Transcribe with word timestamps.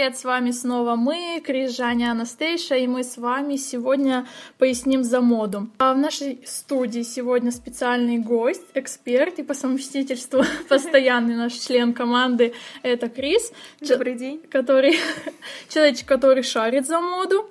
привет! 0.00 0.16
С 0.16 0.24
вами 0.24 0.50
снова 0.50 0.96
мы, 0.96 1.42
Крис, 1.44 1.76
Жаня, 1.76 2.12
Анастейша, 2.12 2.74
и 2.74 2.86
мы 2.86 3.04
с 3.04 3.18
вами 3.18 3.56
сегодня 3.56 4.26
поясним 4.56 5.04
за 5.04 5.20
моду. 5.20 5.68
А 5.76 5.92
в 5.92 5.98
нашей 5.98 6.40
студии 6.46 7.02
сегодня 7.02 7.50
специальный 7.50 8.16
гость, 8.16 8.64
эксперт 8.72 9.38
и 9.38 9.42
по 9.42 9.52
совместительству 9.52 10.42
постоянный 10.70 11.36
наш 11.36 11.52
член 11.52 11.92
команды— 11.92 12.54
это 12.82 13.10
Крис. 13.10 13.52
Добрый 13.82 14.14
день. 14.14 14.40
Который, 14.50 14.96
человечек, 15.68 16.08
который 16.08 16.44
шарит 16.44 16.86
за 16.86 16.98
моду. 16.98 17.50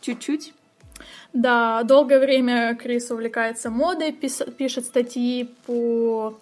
Чуть-чуть. 0.00 0.54
Да, 1.34 1.82
долгое 1.82 2.18
время 2.18 2.76
Крис 2.76 3.10
увлекается 3.10 3.68
модой, 3.68 4.12
пишет 4.12 4.86
статьи 4.86 5.50
по 5.66 6.40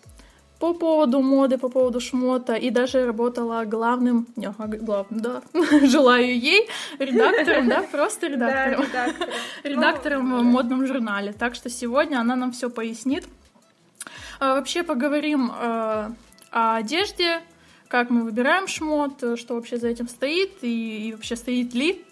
по 0.59 0.75
поводу 0.75 1.21
моды, 1.21 1.57
по 1.57 1.69
поводу 1.69 2.01
шмота, 2.01 2.55
и 2.55 2.71
даже 2.71 3.07
работала 3.07 3.65
главным, 3.65 4.27
не, 4.37 4.49
главным, 4.49 5.21
да, 5.21 5.43
желаю 5.87 6.39
ей, 6.39 6.69
редактором, 6.99 7.69
да, 7.69 7.83
просто 7.93 8.27
редактором. 8.27 8.85
Редактором 9.63 10.39
в 10.41 10.45
модном 10.45 10.87
журнале. 10.87 11.33
Так 11.33 11.55
что 11.55 11.71
сегодня 11.71 12.19
она 12.19 12.35
нам 12.35 12.53
все 12.53 12.71
пояснит. 12.71 13.25
А, 14.41 14.55
вообще 14.55 14.83
поговорим 14.83 15.51
э, 15.51 16.11
о 16.51 16.77
одежде, 16.77 17.41
как 17.89 18.11
мы 18.11 18.25
выбираем 18.25 18.67
шмот, 18.67 19.39
что 19.39 19.55
вообще 19.55 19.77
за 19.77 19.89
этим 19.89 20.09
стоит 20.09 20.63
и, 20.63 21.09
и 21.09 21.13
вообще 21.13 21.37
стоит 21.37 21.75
ли. 21.75 22.05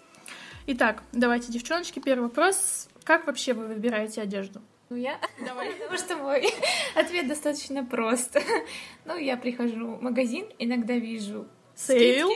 Итак, 0.67 1.03
давайте, 1.11 1.51
девчоночки, 1.51 1.99
первый 1.99 2.23
вопрос. 2.23 2.87
Как 3.03 3.25
вообще 3.27 3.53
вы 3.53 3.67
выбираете 3.67 4.21
одежду? 4.21 4.61
Ну, 4.89 4.95
я... 4.95 5.19
Давай. 5.45 5.71
Потому 5.79 5.97
что 5.97 6.15
мой 6.17 6.47
ответ 6.95 7.27
достаточно 7.27 7.83
прост. 7.83 8.37
Ну, 9.05 9.17
я 9.17 9.37
прихожу 9.37 9.95
в 9.95 10.01
магазин, 10.01 10.45
иногда 10.59 10.93
вижу 10.95 11.47
Сейл? 11.75 12.29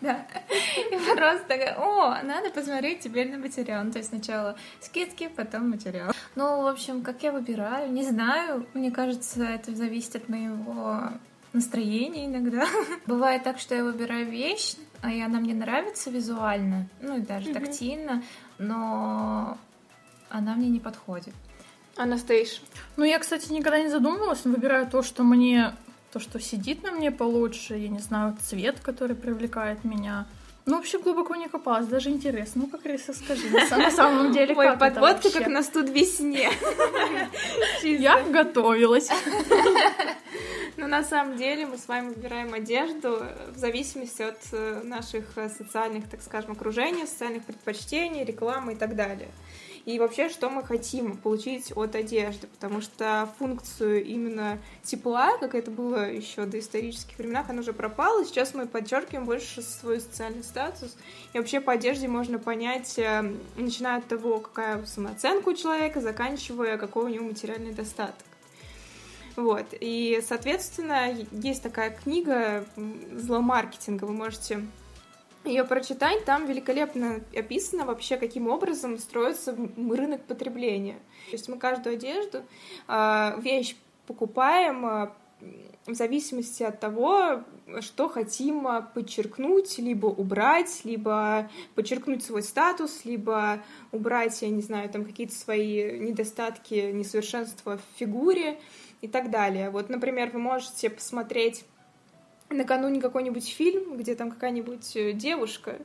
Да. 0.00 0.26
И 0.90 1.16
просто 1.16 1.74
о, 1.76 2.22
надо 2.22 2.50
посмотреть 2.50 3.00
теперь 3.00 3.30
на 3.30 3.36
материал. 3.38 3.84
Ну, 3.84 3.90
то 3.90 3.98
есть 3.98 4.10
сначала 4.10 4.56
скидки, 4.80 5.28
потом 5.28 5.68
материал. 5.70 6.12
Ну, 6.34 6.62
в 6.62 6.66
общем, 6.66 7.02
как 7.02 7.22
я 7.22 7.32
выбираю, 7.32 7.92
не 7.92 8.04
знаю. 8.04 8.66
Мне 8.72 8.90
кажется, 8.90 9.42
это 9.42 9.74
зависит 9.74 10.16
от 10.16 10.28
моего 10.28 11.10
настроения 11.52 12.26
иногда. 12.26 12.66
Бывает 13.06 13.42
так, 13.42 13.58
что 13.58 13.74
я 13.74 13.84
выбираю 13.84 14.30
вещь, 14.30 14.76
а 15.02 15.12
и 15.12 15.20
она 15.20 15.40
мне 15.40 15.54
нравится 15.54 16.10
визуально, 16.10 16.88
ну 17.00 17.18
и 17.18 17.20
даже 17.20 17.52
тактильно, 17.52 18.22
но 18.58 19.58
она 20.30 20.54
мне 20.54 20.68
не 20.68 20.80
подходит. 20.80 21.34
Анастейш. 21.96 22.62
Ну, 22.96 23.04
я, 23.04 23.18
кстати, 23.18 23.52
никогда 23.52 23.80
не 23.80 23.88
задумывалась, 23.88 24.44
но 24.44 24.52
выбираю 24.52 24.86
то, 24.86 25.02
что 25.02 25.24
мне, 25.24 25.74
то, 26.12 26.20
что 26.20 26.38
сидит 26.38 26.84
на 26.84 26.92
мне 26.92 27.10
получше, 27.10 27.74
я 27.74 27.88
не 27.88 27.98
знаю, 27.98 28.36
цвет, 28.40 28.78
который 28.80 29.16
привлекает 29.16 29.84
меня. 29.84 30.26
Ну, 30.64 30.76
вообще 30.76 30.98
глубоко 30.98 31.34
не 31.34 31.48
копалась, 31.48 31.86
даже 31.86 32.10
интересно. 32.10 32.62
Ну, 32.62 32.68
как 32.68 32.84
Риса, 32.84 33.14
скажи, 33.14 33.48
на 33.48 33.90
самом 33.90 34.32
деле, 34.32 34.54
Ой, 34.54 34.76
подводка 34.76 35.30
как 35.30 35.46
на 35.48 35.62
студ 35.62 35.88
весне. 35.88 36.50
Я 37.82 38.22
готовилась. 38.22 39.08
Но 40.76 40.86
на 40.86 41.02
самом 41.02 41.36
деле 41.36 41.66
мы 41.66 41.78
с 41.78 41.88
вами 41.88 42.10
выбираем 42.10 42.54
одежду 42.54 43.22
в 43.52 43.58
зависимости 43.58 44.22
от 44.22 44.38
э, 44.52 44.82
наших 44.84 45.24
э, 45.36 45.48
социальных, 45.48 46.08
так 46.08 46.22
скажем, 46.22 46.52
окружений, 46.52 47.04
социальных 47.06 47.44
предпочтений, 47.44 48.22
рекламы 48.22 48.74
и 48.74 48.76
так 48.76 48.94
далее 48.94 49.30
и 49.88 49.98
вообще, 49.98 50.28
что 50.28 50.50
мы 50.50 50.62
хотим 50.62 51.16
получить 51.16 51.72
от 51.74 51.94
одежды, 51.94 52.46
потому 52.46 52.82
что 52.82 53.26
функцию 53.38 54.04
именно 54.04 54.58
тепла, 54.82 55.38
как 55.38 55.54
это 55.54 55.70
было 55.70 56.12
еще 56.12 56.44
до 56.44 56.58
исторических 56.58 57.16
временах, 57.16 57.48
она 57.48 57.60
уже 57.60 57.72
пропала, 57.72 58.22
сейчас 58.26 58.52
мы 58.52 58.66
подчеркиваем 58.66 59.24
больше 59.24 59.62
свой 59.62 60.02
социальный 60.02 60.44
статус, 60.44 60.94
и 61.32 61.38
вообще 61.38 61.62
по 61.62 61.72
одежде 61.72 62.06
можно 62.06 62.38
понять, 62.38 62.98
э, 62.98 63.32
начиная 63.56 64.00
от 64.00 64.06
того, 64.06 64.40
какая 64.40 64.84
самооценка 64.84 65.48
у 65.48 65.54
человека, 65.54 66.02
заканчивая, 66.02 66.76
какой 66.76 67.04
у 67.04 67.08
него 67.08 67.24
материальный 67.24 67.72
достаток. 67.72 68.26
Вот. 69.36 69.68
И, 69.80 70.22
соответственно, 70.28 71.16
есть 71.32 71.62
такая 71.62 71.92
книга 71.92 72.66
зломаркетинга, 73.14 74.04
вы 74.04 74.12
можете 74.12 74.66
ее 75.48 75.64
прочитать, 75.64 76.24
там 76.24 76.46
великолепно 76.46 77.20
описано 77.36 77.84
вообще, 77.84 78.16
каким 78.16 78.48
образом 78.48 78.98
строится 78.98 79.56
рынок 79.76 80.22
потребления. 80.24 80.98
То 81.26 81.32
есть 81.32 81.48
мы 81.48 81.58
каждую 81.58 81.94
одежду, 81.96 82.42
а, 82.86 83.36
вещь 83.42 83.76
покупаем 84.06 84.86
а, 84.86 85.16
в 85.86 85.94
зависимости 85.94 86.62
от 86.62 86.80
того, 86.80 87.44
что 87.80 88.08
хотим 88.08 88.66
а, 88.66 88.82
подчеркнуть, 88.82 89.78
либо 89.78 90.06
убрать, 90.06 90.82
либо 90.84 91.50
подчеркнуть 91.74 92.24
свой 92.24 92.42
статус, 92.42 93.04
либо 93.04 93.62
убрать, 93.92 94.40
я 94.42 94.48
не 94.48 94.62
знаю, 94.62 94.88
там 94.88 95.04
какие-то 95.04 95.34
свои 95.34 95.98
недостатки, 95.98 96.90
несовершенства 96.92 97.78
в 97.78 97.98
фигуре 97.98 98.58
и 99.00 99.08
так 99.08 99.30
далее. 99.30 99.70
Вот, 99.70 99.88
например, 99.88 100.30
вы 100.30 100.38
можете 100.40 100.90
посмотреть 100.90 101.64
накануне 102.50 103.00
какой-нибудь 103.00 103.48
фильм, 103.48 103.96
где 103.96 104.14
там 104.14 104.30
какая-нибудь 104.30 104.96
э, 104.96 105.12
девушка 105.12 105.78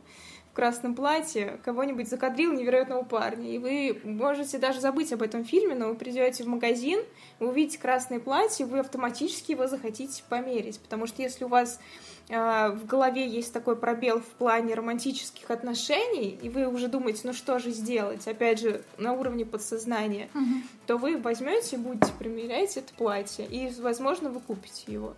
в 0.53 0.56
красном 0.56 0.94
платье 0.94 1.59
кого-нибудь 1.66 2.07
закадрил 2.07 2.53
невероятного 2.53 3.03
парня, 3.03 3.50
и 3.50 3.57
вы 3.57 4.00
можете 4.03 4.59
даже 4.59 4.79
забыть 4.79 5.12
об 5.12 5.24
этом 5.24 5.44
фильме, 5.44 5.74
но 5.74 5.88
вы 5.88 5.96
придете 5.96 6.44
в 6.44 6.47
магазин, 6.47 7.00
вы 7.40 7.47
увидите 7.47 7.79
красное 7.79 8.19
платье, 8.19 8.68
вы 8.68 8.79
автоматически 8.79 9.53
его 9.53 9.66
захотите 9.66 10.24
померить, 10.29 10.79
потому 10.79 11.07
что 11.07 11.24
если 11.24 11.44
у 11.44 11.47
вас 11.47 11.79
э, 12.29 12.69
в 12.69 12.85
голове 12.85 13.28
есть 13.28 13.51
такой 13.51 13.75
пробел 13.75 14.19
в 14.19 14.28
плане 14.28 14.75
романтических 14.75 15.50
отношений, 15.50 16.38
и 16.40 16.50
вы 16.50 16.68
уже 16.68 16.88
думаете, 16.88 17.22
ну 17.24 17.34
что 17.34 17.57
же 17.57 17.72
сделать, 17.72 18.28
опять 18.28 18.59
же, 18.59 18.84
на 19.00 19.13
уровне 19.13 19.45
подсознания, 19.45 20.30
угу. 20.35 20.62
то 20.85 20.97
вы 20.97 21.18
возьмете, 21.18 21.78
будете 21.78 22.13
примерять 22.19 22.78
это 22.78 22.94
платье, 22.94 23.47
и, 23.47 23.74
возможно, 23.81 24.30
вы 24.30 24.40
купите 24.40 24.84
его. 24.91 25.16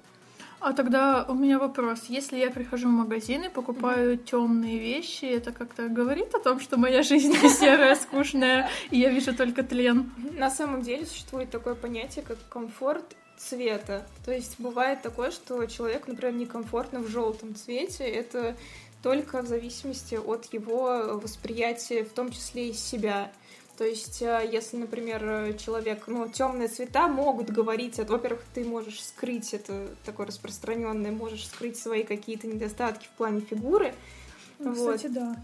А 0.59 0.73
тогда 0.73 1.25
у 1.27 1.33
меня 1.33 1.59
вопрос. 1.59 2.05
Если 2.07 2.37
я 2.37 2.49
прихожу 2.49 2.87
в 2.87 2.91
магазин 2.91 3.43
и 3.43 3.49
покупаю 3.49 4.17
темные 4.17 4.79
вещи, 4.79 5.25
это 5.25 5.51
как-то 5.51 5.89
говорит 5.89 6.33
о 6.33 6.39
том, 6.39 6.59
что 6.59 6.77
моя 6.77 7.03
жизнь 7.03 7.35
серая, 7.49 7.95
скучная, 7.95 8.69
и 8.89 8.97
я 8.99 9.09
вижу 9.09 9.35
только 9.35 9.63
тлен? 9.63 10.11
На 10.33 10.49
самом 10.49 10.81
деле 10.81 11.05
существует 11.05 11.51
такое 11.51 11.75
понятие, 11.75 12.25
как 12.25 12.37
комфорт 12.49 13.15
цвета. 13.37 14.07
То 14.25 14.31
есть 14.31 14.55
бывает 14.59 15.01
такое, 15.01 15.31
что 15.31 15.65
человек, 15.65 16.07
например, 16.07 16.33
некомфортно 16.33 16.99
в 16.99 17.09
желтом 17.09 17.53
цвете. 17.53 18.05
Это 18.05 18.55
только 19.03 19.41
в 19.43 19.47
зависимости 19.47 20.15
от 20.15 20.51
его 20.51 21.19
восприятия, 21.21 22.03
в 22.03 22.09
том 22.09 22.31
числе 22.31 22.69
и 22.69 22.73
себя. 22.73 23.31
То 23.77 23.83
есть, 23.85 24.21
э, 24.21 24.49
если, 24.51 24.77
например, 24.77 25.53
человек, 25.57 26.03
ну, 26.07 26.29
темные 26.29 26.69
цвета 26.69 27.07
могут 27.07 27.49
говорить, 27.49 27.97
во-первых, 27.97 28.41
ты 28.53 28.63
можешь 28.63 29.03
скрыть 29.03 29.53
это 29.53 29.89
такое 30.05 30.27
распространенное, 30.27 31.11
можешь 31.11 31.47
скрыть 31.47 31.77
свои 31.77 32.03
какие-то 32.03 32.47
недостатки 32.47 33.05
в 33.07 33.17
плане 33.17 33.41
фигуры. 33.41 33.93
Ну, 34.59 34.73
вот. 34.73 34.95
Кстати, 34.95 35.11
да. 35.11 35.35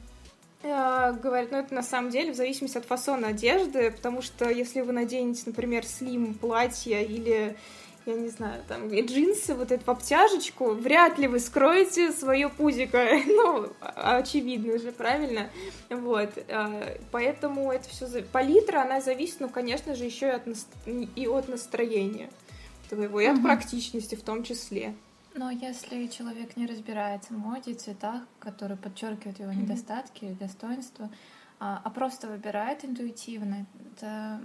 Э, 0.64 1.14
говорят, 1.14 1.52
ну 1.52 1.58
это 1.58 1.74
на 1.74 1.84
самом 1.84 2.12
деле 2.12 2.34
в 2.34 2.36
зависимости 2.36 2.78
от 2.78 2.86
фасона 2.86 3.30
одежды, 3.30 3.92
потому 3.92 4.22
что 4.22 4.50
если 4.50 4.82
вы 4.82 4.92
наденете, 4.94 5.44
например, 5.48 5.86
слим 5.86 6.36
платье 6.36 7.04
или 7.04 7.58
я 8.06 8.16
не 8.16 8.30
знаю, 8.30 8.64
там, 8.68 8.90
и 8.90 9.02
джинсы, 9.02 9.54
вот 9.54 9.72
эту 9.72 9.92
обтяжечку, 9.92 10.74
вряд 10.74 11.20
ли 11.20 11.28
вы 11.28 11.40
скроете 11.40 12.12
свое 12.12 12.50
пузико. 12.50 13.08
Ну, 13.26 13.68
очевидно 13.96 14.78
же, 14.78 14.92
правильно? 14.92 15.50
Вот. 15.90 16.30
А, 16.50 16.98
поэтому 17.12 17.72
это 17.72 17.88
все... 17.90 18.24
Палитра, 18.24 18.82
она 18.82 19.02
зависит, 19.02 19.40
ну, 19.40 19.50
конечно 19.50 19.96
же, 19.96 20.06
еще 20.06 20.28
и 20.28 20.32
от, 20.32 20.44
и 21.16 21.28
от 21.28 21.48
настроения 21.48 22.30
твоего, 22.90 23.20
и 23.22 23.26
от 23.26 23.42
практичности 23.42 24.16
в 24.16 24.24
том 24.24 24.44
числе. 24.44 24.94
Но 25.34 25.50
если 25.50 26.08
человек 26.08 26.58
не 26.58 26.66
разбирается 26.66 27.34
в 27.34 27.38
моде, 27.38 27.74
цветах, 27.74 28.24
которые 28.40 28.78
подчеркивают 28.78 29.40
его 29.40 29.52
недостатки 29.54 30.26
или 30.26 30.34
достоинства, 30.34 31.10
а, 31.60 31.82
а 31.84 31.90
просто 31.90 32.28
выбирает 32.28 32.84
интуитивно, 32.84 33.66
это 33.96 34.42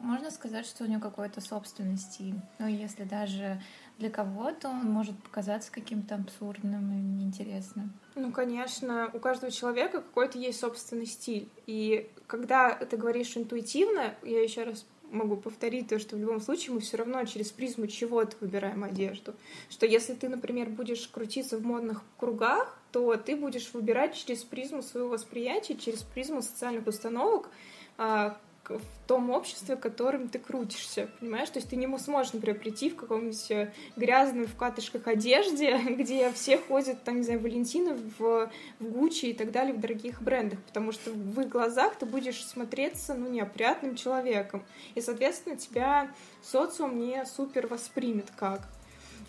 можно 0.00 0.30
сказать, 0.30 0.66
что 0.66 0.84
у 0.84 0.86
него 0.86 1.00
какой-то 1.00 1.40
собственный 1.40 1.96
стиль. 1.96 2.36
Но 2.58 2.68
если 2.68 3.04
даже 3.04 3.60
для 3.98 4.10
кого-то 4.10 4.68
он 4.68 4.86
может 4.86 5.20
показаться 5.22 5.72
каким-то 5.72 6.14
абсурдным 6.14 6.92
и 6.92 7.00
неинтересным. 7.00 7.92
Ну, 8.14 8.32
конечно, 8.32 9.10
у 9.12 9.18
каждого 9.18 9.50
человека 9.50 10.00
какой-то 10.00 10.38
есть 10.38 10.60
собственный 10.60 11.06
стиль. 11.06 11.48
И 11.66 12.10
когда 12.26 12.74
ты 12.74 12.96
говоришь 12.96 13.36
интуитивно, 13.36 14.14
я 14.22 14.42
еще 14.42 14.64
раз 14.64 14.86
могу 15.10 15.36
повторить 15.36 15.88
то, 15.88 15.98
что 15.98 16.16
в 16.16 16.18
любом 16.18 16.40
случае 16.40 16.74
мы 16.74 16.80
все 16.80 16.96
равно 16.98 17.24
через 17.24 17.50
призму 17.50 17.86
чего-то 17.86 18.36
выбираем 18.40 18.84
одежду. 18.84 19.34
Что 19.70 19.86
если 19.86 20.14
ты, 20.14 20.28
например, 20.28 20.68
будешь 20.68 21.08
крутиться 21.08 21.58
в 21.58 21.64
модных 21.64 22.02
кругах, 22.18 22.78
то 22.92 23.16
ты 23.16 23.36
будешь 23.36 23.72
выбирать 23.72 24.14
через 24.14 24.44
призму 24.44 24.82
своего 24.82 25.08
восприятия, 25.08 25.76
через 25.76 26.02
призму 26.02 26.42
социальных 26.42 26.86
установок, 26.86 27.50
а, 27.96 28.38
в 28.68 29.06
том 29.06 29.30
обществе, 29.30 29.76
в 29.76 29.80
котором 29.80 30.28
ты 30.28 30.38
крутишься, 30.38 31.08
понимаешь? 31.20 31.48
То 31.50 31.58
есть 31.58 31.70
ты 31.70 31.76
не 31.76 31.98
сможешь, 31.98 32.32
например, 32.32 32.58
прийти 32.58 32.90
в 32.90 32.96
каком-нибудь 32.96 33.50
э, 33.50 33.72
грязной 33.96 34.46
в 34.46 34.56
катышках 34.56 35.06
одежде, 35.06 35.78
где 35.98 36.30
все 36.32 36.58
ходят, 36.58 37.02
там, 37.04 37.16
не 37.16 37.22
знаю, 37.22 37.40
Валентина 37.40 37.96
в, 38.18 38.50
в 38.80 38.84
Гуччи 38.84 39.26
и 39.26 39.32
так 39.32 39.50
далее, 39.50 39.74
в 39.74 39.80
дорогих 39.80 40.22
брендах, 40.22 40.58
потому 40.64 40.92
что 40.92 41.10
в 41.10 41.40
их 41.40 41.48
глазах 41.48 41.96
ты 41.96 42.06
будешь 42.06 42.44
смотреться, 42.44 43.14
ну, 43.14 43.28
неопрятным 43.28 43.96
человеком. 43.96 44.64
И, 44.94 45.00
соответственно, 45.00 45.56
тебя 45.56 46.10
социум 46.42 46.98
не 46.98 47.24
супер 47.24 47.66
воспримет 47.66 48.26
как. 48.36 48.68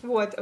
Вот. 0.02 0.34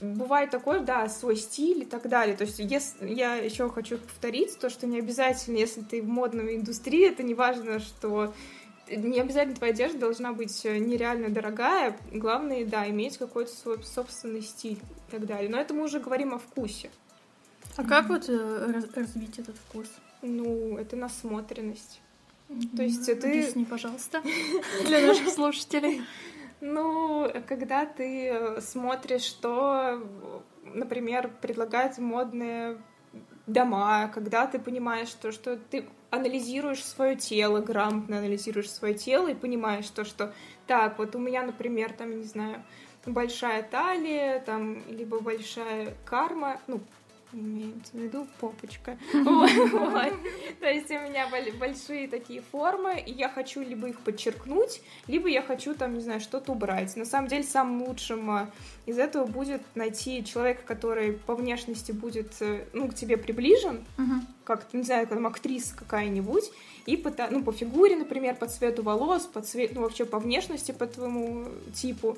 Э, 0.00 0.12
бывает 0.14 0.50
такое, 0.50 0.80
да, 0.80 1.08
свой 1.08 1.36
стиль 1.36 1.82
и 1.82 1.84
так 1.84 2.08
далее. 2.08 2.36
То 2.36 2.44
есть, 2.44 2.58
если 2.58 3.08
я 3.08 3.36
еще 3.36 3.68
хочу 3.68 3.98
повторить, 3.98 4.58
то, 4.58 4.70
что 4.70 4.86
не 4.86 4.98
обязательно, 4.98 5.56
если 5.56 5.82
ты 5.82 6.02
в 6.02 6.08
модной 6.08 6.56
индустрии, 6.56 7.08
это 7.08 7.22
не 7.22 7.34
важно, 7.34 7.78
что 7.78 8.34
не 8.90 9.20
обязательно 9.20 9.56
твоя 9.56 9.72
одежда 9.72 9.98
должна 9.98 10.32
быть 10.32 10.64
нереально 10.64 11.28
дорогая. 11.28 11.96
Главное, 12.12 12.64
да, 12.64 12.88
иметь 12.88 13.18
какой-то 13.18 13.52
свой 13.52 13.82
собственный 13.84 14.42
стиль 14.42 14.78
и 14.78 15.10
так 15.10 15.26
далее. 15.26 15.50
Но 15.50 15.58
это 15.58 15.74
мы 15.74 15.84
уже 15.84 16.00
говорим 16.00 16.34
о 16.34 16.38
вкусе. 16.38 16.90
А 17.76 17.84
как 17.84 18.08
вот 18.08 18.28
э, 18.28 18.82
развить 18.94 19.38
этот 19.38 19.56
вкус? 19.56 19.86
Ну, 20.22 20.78
это 20.78 20.96
насмотренность. 20.96 22.00
Mm-hmm. 22.48 22.76
То 22.76 22.82
есть 22.82 23.04
ты... 23.04 23.12
Объясни, 23.12 23.64
пожалуйста, 23.64 24.22
для 24.86 25.06
наших 25.06 25.28
слушателей. 25.28 26.02
Ну, 26.60 27.30
когда 27.46 27.86
ты 27.86 28.28
э, 28.28 28.60
смотришь, 28.60 29.22
что, 29.22 30.02
например, 30.64 31.30
предлагают 31.40 31.98
модные 31.98 32.78
дома, 33.46 34.08
когда 34.08 34.46
ты 34.46 34.58
понимаешь 34.58 35.12
то, 35.12 35.30
что 35.30 35.56
ты 35.56 35.86
анализируешь 36.10 36.84
свое 36.84 37.16
тело, 37.16 37.60
грамотно 37.60 38.18
анализируешь 38.18 38.70
свое 38.70 38.94
тело 38.94 39.28
и 39.28 39.34
понимаешь 39.34 39.88
то, 39.88 40.04
что 40.04 40.32
так, 40.66 40.98
вот 40.98 41.14
у 41.14 41.18
меня, 41.18 41.42
например, 41.42 41.92
там, 41.92 42.18
не 42.18 42.24
знаю, 42.24 42.62
большая 43.06 43.62
талия, 43.62 44.40
там, 44.40 44.82
либо 44.88 45.20
большая 45.20 45.94
карма, 46.04 46.60
ну, 46.66 46.80
имеется 47.32 47.92
в 47.92 48.00
виду 48.00 48.26
попочка. 48.40 48.98
То 49.12 50.68
есть 50.68 50.90
у 50.90 50.94
меня 50.94 51.28
большие 51.58 52.08
такие 52.08 52.42
формы, 52.42 52.98
и 52.98 53.12
я 53.12 53.28
хочу 53.28 53.60
либо 53.60 53.88
их 53.88 54.00
подчеркнуть, 54.00 54.80
либо 55.06 55.28
я 55.28 55.42
хочу 55.42 55.74
там, 55.74 55.94
не 55.94 56.00
знаю, 56.00 56.20
что-то 56.20 56.52
убрать. 56.52 56.96
На 56.96 57.04
самом 57.04 57.28
деле, 57.28 57.44
самым 57.44 57.82
лучшим 57.82 58.30
а, 58.30 58.50
из 58.86 58.98
этого 58.98 59.26
будет 59.26 59.62
найти 59.74 60.24
человека, 60.24 60.62
который 60.64 61.12
по 61.12 61.34
внешности 61.34 61.92
будет, 61.92 62.32
э, 62.40 62.64
ну, 62.72 62.88
к 62.88 62.94
тебе 62.94 63.16
приближен, 63.16 63.84
как, 64.44 64.72
не 64.72 64.82
знаю, 64.82 65.06
там 65.06 65.26
актриса 65.26 65.74
какая-нибудь, 65.76 66.44
и 66.86 66.96
по, 66.96 67.12
ну, 67.30 67.42
по 67.42 67.52
фигуре, 67.52 67.96
например, 67.96 68.34
по 68.36 68.46
цвету 68.46 68.82
волос, 68.82 69.26
по 69.26 69.42
цвету, 69.42 69.74
ну, 69.74 69.80
вообще 69.82 70.06
по 70.06 70.18
внешности, 70.18 70.72
по 70.72 70.86
твоему 70.86 71.48
типу, 71.74 72.16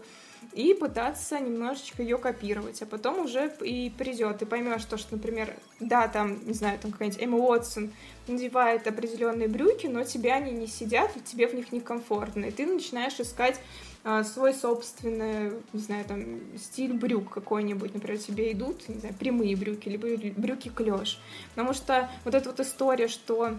и 0.52 0.75
пытаться 0.75 1.38
немножечко 1.38 2.02
ее 2.02 2.19
копировать, 2.19 2.82
а 2.82 2.87
потом 2.87 3.20
уже 3.20 3.52
и 3.62 3.91
придет, 3.97 4.38
ты 4.38 4.47
поймешь 4.47 4.85
то, 4.85 4.97
что, 4.97 5.14
например, 5.17 5.55
да, 5.79 6.08
там, 6.08 6.44
не 6.47 6.55
знаю, 6.55 6.79
там 6.79 6.93
какая-нибудь 6.93 7.23
Эмма 7.23 7.38
Уотсон 7.38 7.93
надевает 8.26 8.87
определенные 8.87 9.49
брюки, 9.49 9.87
но 9.87 10.05
тебе 10.05 10.32
они 10.32 10.52
не 10.52 10.67
сидят, 10.67 11.17
и 11.17 11.20
тебе 11.20 11.47
в 11.47 11.55
них 11.55 11.73
некомфортно, 11.73 12.47
и 12.47 12.50
ты 12.50 12.67
начинаешь 12.67 13.19
искать 13.20 13.61
а, 14.02 14.25
свой 14.25 14.55
собственный, 14.55 15.52
не 15.73 15.81
знаю, 15.81 16.05
там, 16.05 16.41
стиль 16.58 16.94
брюк 16.94 17.31
какой-нибудь, 17.31 17.94
например, 17.94 18.19
тебе 18.19 18.52
идут, 18.52 18.88
не 18.88 18.99
знаю, 18.99 19.14
прямые 19.19 19.56
брюки, 19.56 19.88
либо 19.88 20.08
брюки 20.37 20.69
клеш, 20.69 21.20
потому 21.55 21.75
что 21.75 22.08
вот 22.25 22.35
эта 22.35 22.49
вот 22.49 22.61
история, 22.61 23.08
что 23.08 23.55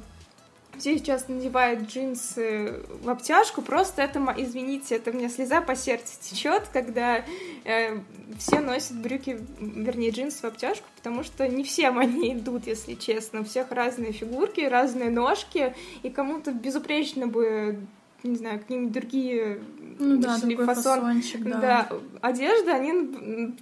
все 0.78 0.98
сейчас 0.98 1.28
надевают 1.28 1.90
джинсы 1.90 2.82
в 3.04 3.10
обтяжку, 3.10 3.62
просто 3.62 4.02
это, 4.02 4.20
извините, 4.38 4.96
это 4.96 5.12
у 5.12 5.14
меня 5.14 5.30
слеза 5.30 5.62
по 5.62 5.76
сердцу 5.76 6.14
течет, 6.20 6.64
когда 6.74 7.24
э, 7.66 8.00
все 8.38 8.60
носят 8.60 8.98
брюки, 9.00 9.40
вернее, 9.60 10.12
джинсы 10.12 10.42
в 10.42 10.46
обтяжку, 10.46 10.86
потому 10.96 11.24
что 11.24 11.48
не 11.48 11.64
всем 11.64 12.00
они 12.00 12.34
идут, 12.34 12.68
если 12.68 12.96
честно. 12.96 13.42
У 13.42 13.44
всех 13.44 13.72
разные 13.72 14.12
фигурки, 14.12 14.62
разные 14.62 15.10
ножки, 15.10 15.76
и 16.04 16.10
кому-то 16.10 16.52
безупречно 16.52 17.28
бы 17.28 17.80
не 18.24 18.36
знаю, 18.36 18.60
какие-нибудь 18.60 18.94
другие 18.94 19.62
ну, 19.98 20.18
да, 20.18 20.36
фасон, 20.36 20.58
фасончик, 20.58 21.44
да. 21.44 21.60
да, 21.60 21.90
одежда, 22.22 22.76
они 22.76 23.56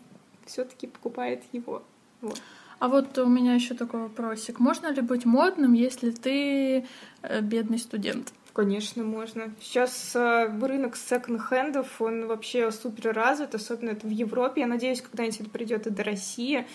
все-таки 0.45 0.87
покупают 0.87 1.43
его. 1.53 1.83
Вот. 2.21 2.41
А 2.79 2.87
вот 2.87 3.17
у 3.17 3.27
меня 3.27 3.55
еще 3.55 3.73
такой 3.73 4.01
вопросик. 4.01 4.59
Можно 4.59 4.91
ли 4.91 5.01
быть 5.01 5.25
модным, 5.25 5.73
если 5.73 6.11
ты 6.11 6.85
э, 7.21 7.41
бедный 7.41 7.77
студент? 7.77 8.33
Конечно, 8.53 9.03
можно. 9.03 9.53
Сейчас 9.61 10.15
э, 10.15 10.47
рынок 10.61 10.95
секонд-хендов, 10.95 12.01
он 12.01 12.27
вообще 12.27 12.71
супер 12.71 13.13
развит, 13.13 13.53
особенно 13.53 13.91
это 13.91 14.07
в 14.07 14.09
Европе. 14.09 14.61
Я 14.61 14.67
надеюсь, 14.67 15.01
когда-нибудь 15.01 15.41
это 15.41 15.49
придет 15.49 15.87
и 15.87 15.89
до 15.89 16.03
России. 16.03 16.65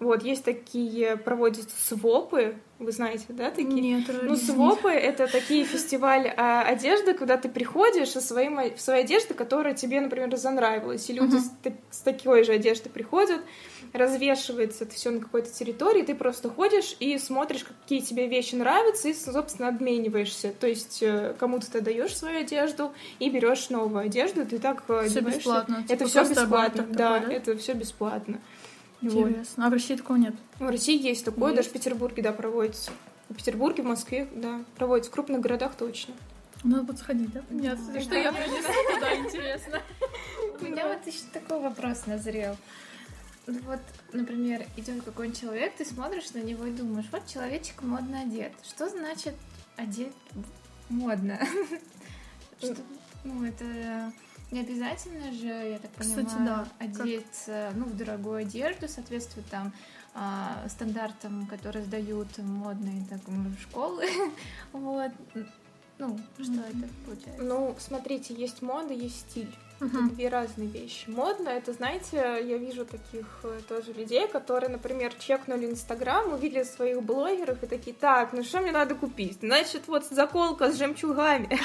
Вот, 0.00 0.22
есть 0.22 0.44
такие, 0.44 1.16
проводятся 1.16 1.76
свопы, 1.78 2.56
вы 2.78 2.92
знаете, 2.92 3.26
да, 3.28 3.50
такие? 3.50 3.68
Нет, 3.68 4.10
Ну, 4.22 4.36
свопы— 4.36 4.88
это 4.90 5.26
такие 5.28 5.64
фестивали 5.64 6.32
а, 6.36 6.62
одежды, 6.62 7.14
когда 7.14 7.36
ты 7.36 7.48
приходишь 7.48 8.10
со 8.10 8.20
своим, 8.20 8.56
в 8.56 8.80
своей 8.80 9.04
одежды, 9.04 9.34
которая 9.34 9.74
тебе, 9.74 10.00
например, 10.00 10.34
занравилась, 10.36 11.08
и 11.08 11.12
люди 11.12 11.36
uh-huh. 11.36 11.72
с, 11.90 11.96
с 11.96 12.00
такой 12.00 12.42
же 12.44 12.52
одеждой 12.52 12.90
приходят, 12.90 13.40
развешивается 13.92 14.84
это 14.84 14.94
все 14.94 15.10
на 15.10 15.20
какой-то 15.20 15.52
территории, 15.52 16.02
ты 16.02 16.16
просто 16.16 16.50
ходишь 16.50 16.96
и 16.98 17.16
смотришь, 17.18 17.64
какие 17.64 18.00
тебе 18.00 18.26
вещи 18.26 18.56
нравятся, 18.56 19.08
и, 19.08 19.14
собственно, 19.14 19.68
обмениваешься. 19.68 20.52
То 20.58 20.66
есть 20.66 21.00
э, 21.00 21.34
кому-то 21.38 21.70
ты 21.70 21.80
даешь 21.80 22.16
свою 22.16 22.40
одежду 22.40 22.92
и 23.20 23.30
берешь 23.30 23.70
новую 23.70 24.06
одежду, 24.06 24.44
ты 24.44 24.58
так 24.58 24.82
э, 24.88 25.06
все 25.08 25.20
бесплатно. 25.20 25.84
Это 25.88 26.04
типа 26.04 26.08
все 26.08 26.24
бесплатно, 26.24 26.82
да, 26.90 27.20
такой, 27.20 27.28
да, 27.28 27.34
это 27.34 27.56
все 27.56 27.72
бесплатно. 27.74 28.40
Интересно. 29.04 29.54
Вот. 29.56 29.64
А 29.64 29.70
в 29.70 29.72
России 29.72 29.96
такого 29.96 30.16
нет? 30.16 30.34
В 30.58 30.68
России 30.68 31.00
есть 31.00 31.24
такое, 31.24 31.52
есть. 31.52 31.56
даже 31.56 31.68
в 31.70 31.72
Петербурге, 31.72 32.22
да, 32.22 32.32
проводится. 32.32 32.90
В 33.28 33.34
Петербурге, 33.34 33.82
в 33.82 33.86
Москве, 33.86 34.28
да, 34.34 34.64
проводится. 34.76 35.10
В 35.10 35.14
крупных 35.14 35.40
городах 35.40 35.74
точно. 35.74 36.14
Надо 36.62 36.84
будет 36.84 36.98
сходить, 36.98 37.30
да? 37.32 37.42
Нет, 37.50 37.78
что 37.78 38.14
я 38.14 38.32
принесу 38.32 38.94
туда, 38.94 39.14
интересно. 39.16 39.82
У 40.60 40.64
меня 40.64 40.88
вот 40.88 41.06
еще 41.06 41.24
такой 41.32 41.60
вопрос 41.60 42.06
назрел. 42.06 42.56
Вот, 43.46 43.80
например, 44.14 44.66
идет 44.78 45.02
какой-нибудь 45.02 45.38
человек, 45.38 45.74
ты 45.76 45.84
смотришь 45.84 46.32
на 46.32 46.38
него 46.38 46.64
и 46.64 46.70
думаешь, 46.70 47.06
вот 47.12 47.26
человечек 47.26 47.82
модно 47.82 48.20
одет. 48.20 48.52
Что 48.62 48.88
значит 48.88 49.34
одет 49.76 50.14
модно? 50.88 51.38
Что, 52.58 52.76
ну, 53.24 53.44
это 53.44 54.12
не 54.54 54.60
обязательно 54.60 55.32
же, 55.32 55.48
я 55.48 55.78
так 55.80 55.90
понимаю, 55.90 56.26
Кстати, 56.26 56.42
да. 56.44 56.66
одеться 56.78 57.72
ну, 57.74 57.86
в 57.86 57.96
дорогую 57.96 58.36
одежду, 58.36 58.88
соответствует 58.88 59.46
там 59.48 59.72
а, 60.14 60.64
стандартам, 60.68 61.46
которые 61.46 61.84
сдают 61.84 62.38
модные 62.38 63.04
так, 63.10 63.20
школы. 63.60 64.06
вот. 64.72 65.10
Ну, 65.98 66.18
что 66.40 66.52
mm-hmm. 66.52 66.68
это 66.68 66.88
получается? 67.04 67.42
Ну, 67.42 67.76
смотрите, 67.78 68.34
есть 68.34 68.62
мода, 68.62 68.94
есть 68.94 69.28
стиль. 69.30 69.52
Это 69.86 70.14
две 70.14 70.28
разные 70.28 70.68
вещи. 70.68 71.08
Модно, 71.08 71.48
это, 71.48 71.72
знаете, 71.72 72.16
я 72.16 72.56
вижу 72.56 72.84
таких 72.84 73.26
э, 73.42 73.60
тоже 73.68 73.92
людей, 73.92 74.26
которые, 74.28 74.70
например, 74.70 75.12
чекнули 75.18 75.66
Инстаграм, 75.66 76.32
увидели 76.32 76.62
своих 76.62 77.02
блогеров 77.02 77.62
и 77.62 77.66
такие, 77.66 77.94
так, 77.94 78.32
ну 78.32 78.42
что 78.42 78.60
мне 78.60 78.72
надо 78.72 78.94
купить? 78.94 79.38
Значит, 79.40 79.82
вот 79.86 80.04
заколка 80.06 80.72
с 80.72 80.78
жемчугами. 80.78 81.58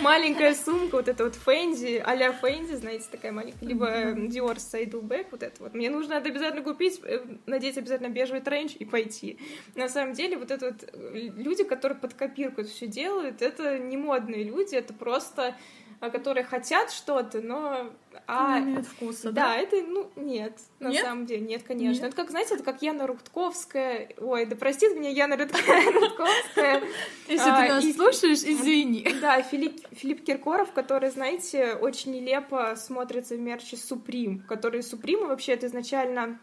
Маленькая 0.00 0.54
сумка, 0.54 0.96
вот 0.96 1.08
это 1.08 1.24
вот 1.24 1.34
Фэнди, 1.34 2.02
а-ля 2.04 2.32
Фэнди, 2.32 2.74
знаете, 2.74 3.06
такая 3.10 3.32
маленькая, 3.32 3.66
либо 3.66 3.86
Dior 4.12 4.56
Saddleback, 4.56 5.28
вот 5.30 5.42
это 5.42 5.62
вот. 5.62 5.74
Мне 5.74 5.90
нужно 5.90 6.14
это 6.14 6.28
обязательно 6.28 6.62
купить, 6.62 7.00
э, 7.04 7.20
надеть 7.46 7.78
обязательно 7.78 8.08
бежевый 8.08 8.40
тренч 8.40 8.76
и 8.76 8.84
пойти. 8.84 9.38
На 9.74 9.88
самом 9.88 10.12
деле, 10.12 10.36
вот 10.36 10.50
это 10.50 10.66
вот 10.66 10.84
э, 10.92 11.30
люди, 11.36 11.64
которые 11.64 11.98
под 11.98 12.14
копирку 12.14 12.60
это 12.60 12.70
все 12.70 12.86
делают, 12.86 13.42
это 13.42 13.78
не 13.78 13.96
модные 13.96 14.44
люди, 14.44 14.74
это 14.74 14.92
просто 14.92 15.54
которые 16.00 16.44
хотят 16.44 16.90
что-то, 16.90 17.40
но... 17.40 17.90
А, 18.26 18.58
не 18.58 18.70
имеют 18.72 18.86
вкуса, 18.86 19.32
да? 19.32 19.48
Да, 19.48 19.56
это, 19.56 19.76
ну, 19.82 20.10
нет, 20.16 20.58
на 20.80 20.88
нет? 20.88 21.04
самом 21.04 21.26
деле, 21.26 21.42
нет, 21.42 21.62
конечно. 21.62 22.02
Нет? 22.02 22.08
Это 22.08 22.16
как, 22.16 22.30
знаете, 22.30 22.54
это 22.54 22.64
как 22.64 22.82
Яна 22.82 23.06
Рудковская, 23.06 24.10
ой, 24.18 24.46
да 24.46 24.56
простит 24.56 24.96
меня 24.96 25.10
Яна 25.10 25.36
Рудковская. 25.36 26.82
Если 27.28 27.44
ты 27.44 27.50
а, 27.50 27.68
нас 27.68 27.84
слушаешь, 27.94 28.42
извини. 28.42 29.06
Да, 29.20 29.42
Филипп 29.42 30.24
Киркоров, 30.24 30.72
который, 30.72 31.10
знаете, 31.10 31.74
очень 31.74 32.12
нелепо 32.12 32.76
смотрится 32.76 33.34
в 33.34 33.40
мерче 33.40 33.76
Суприм, 33.76 34.40
который 34.40 34.82
Суприм 34.82 35.26
вообще 35.28 35.52
это 35.52 35.66
изначально 35.66 36.38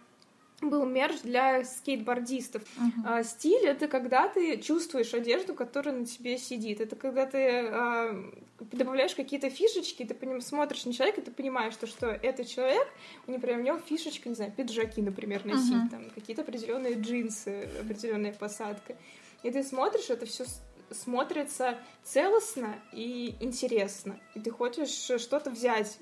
был 0.70 0.86
мерч 0.86 1.22
для 1.22 1.63
скейтбордистов. 1.63 2.63
Uh-huh. 2.63 2.91
А, 3.05 3.24
стиль 3.24 3.65
это 3.65 3.88
когда 3.88 4.27
ты 4.27 4.58
чувствуешь 4.58 5.13
одежду, 5.13 5.53
которая 5.53 5.96
на 5.96 6.05
тебе 6.05 6.38
сидит. 6.38 6.82
Это 6.82 6.96
когда 6.96 7.25
ты 7.25 7.67
а, 7.67 8.32
добавляешь 8.60 9.15
какие-то 9.15 9.50
фишечки, 9.50 10.03
ты 10.03 10.13
поним, 10.13 10.41
смотришь 10.41 10.86
на 10.86 10.93
человека, 10.93 11.22
и 11.22 11.24
ты 11.24 11.32
понимаешь, 11.32 11.74
что, 11.74 11.88
что 11.88 12.08
этот 12.08 12.48
человек, 12.48 12.88
у 13.27 13.32
него, 13.32 13.39
например, 13.39 13.60
у 13.60 13.63
него 13.63 13.77
фишечка, 13.79 14.29
не 14.29 14.36
знаю, 14.36 14.51
пиджаки, 14.51 15.01
например, 15.01 15.46
носить, 15.46 15.74
uh-huh. 15.74 15.89
там 15.89 16.10
какие-то 16.15 16.41
определенные 16.41 16.96
джинсы, 16.96 17.70
определенная 17.79 18.34
посадка. 18.34 18.96
И 19.43 19.51
ты 19.51 19.63
смотришь, 19.63 20.10
это 20.10 20.25
все 20.25 20.46
смотрится 20.91 21.77
целостно 22.03 22.75
и 22.91 23.36
интересно. 23.39 24.20
И 24.36 24.39
ты 24.39 24.51
хочешь 24.51 24.89
что-то 25.22 25.50
взять 25.50 25.98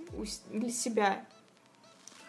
для 0.51 0.69
себя. 0.69 1.25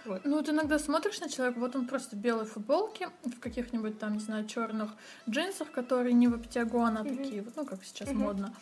Вот. 0.04 0.24
Ну, 0.24 0.36
вот 0.36 0.48
иногда 0.48 0.78
смотришь 0.78 1.20
на 1.20 1.28
человека, 1.28 1.60
вот 1.60 1.76
он 1.76 1.86
просто 1.86 2.16
в 2.16 2.18
белой 2.18 2.44
футболке, 2.44 3.10
в 3.24 3.38
каких-нибудь 3.40 3.98
там, 3.98 4.14
не 4.14 4.20
знаю, 4.20 4.46
черных 4.46 4.90
джинсах, 5.28 5.70
которые 5.70 6.12
не 6.12 6.28
в 6.28 6.34
оптиагон, 6.34 6.98
а 6.98 7.02
mm-hmm. 7.02 7.16
такие 7.16 7.42
вот, 7.42 7.56
ну, 7.56 7.64
как 7.64 7.84
сейчас 7.84 8.08
mm-hmm. 8.08 8.14
модно. 8.14 8.54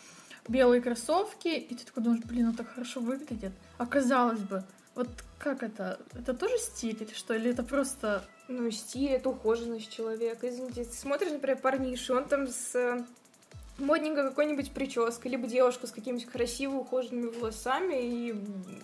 Белые 0.49 0.83
кроссовки, 0.83 1.49
и 1.49 1.75
ты 1.75 1.85
такой 1.85 2.03
думаешь, 2.03 2.25
блин, 2.25 2.49
он 2.49 2.55
так 2.55 2.69
хорошо 2.69 3.01
выглядит. 3.01 3.53
А 3.79 3.87
казалось 3.87 4.41
бы, 4.41 4.65
вот 4.95 5.09
как 5.39 5.63
это? 5.63 6.01
Это 6.15 6.35
тоже 6.35 6.59
стиль 6.59 6.97
или 7.01 7.13
что? 7.15 7.35
Или 7.35 7.51
это 7.51 7.63
просто... 7.63 8.25
Ну, 8.49 8.71
стиль— 8.71 9.11
это 9.13 9.31
ухоженность 9.31 9.91
человека. 9.91 10.49
Извините, 10.49 10.85
ты 10.85 10.93
смотришь, 10.93 11.31
например, 11.31 11.59
парнишу, 11.59 12.17
он 12.17 12.25
там 12.25 12.49
с 12.49 13.07
модненькой 13.81 14.25
какой-нибудь 14.25 14.73
прической, 14.73 15.31
либо 15.31 15.47
девушку 15.47 15.87
с 15.87 15.91
какими-нибудь 15.91 16.31
красивыми 16.31 16.81
ухоженными 16.81 17.29
волосами 17.29 17.95
и 18.03 18.35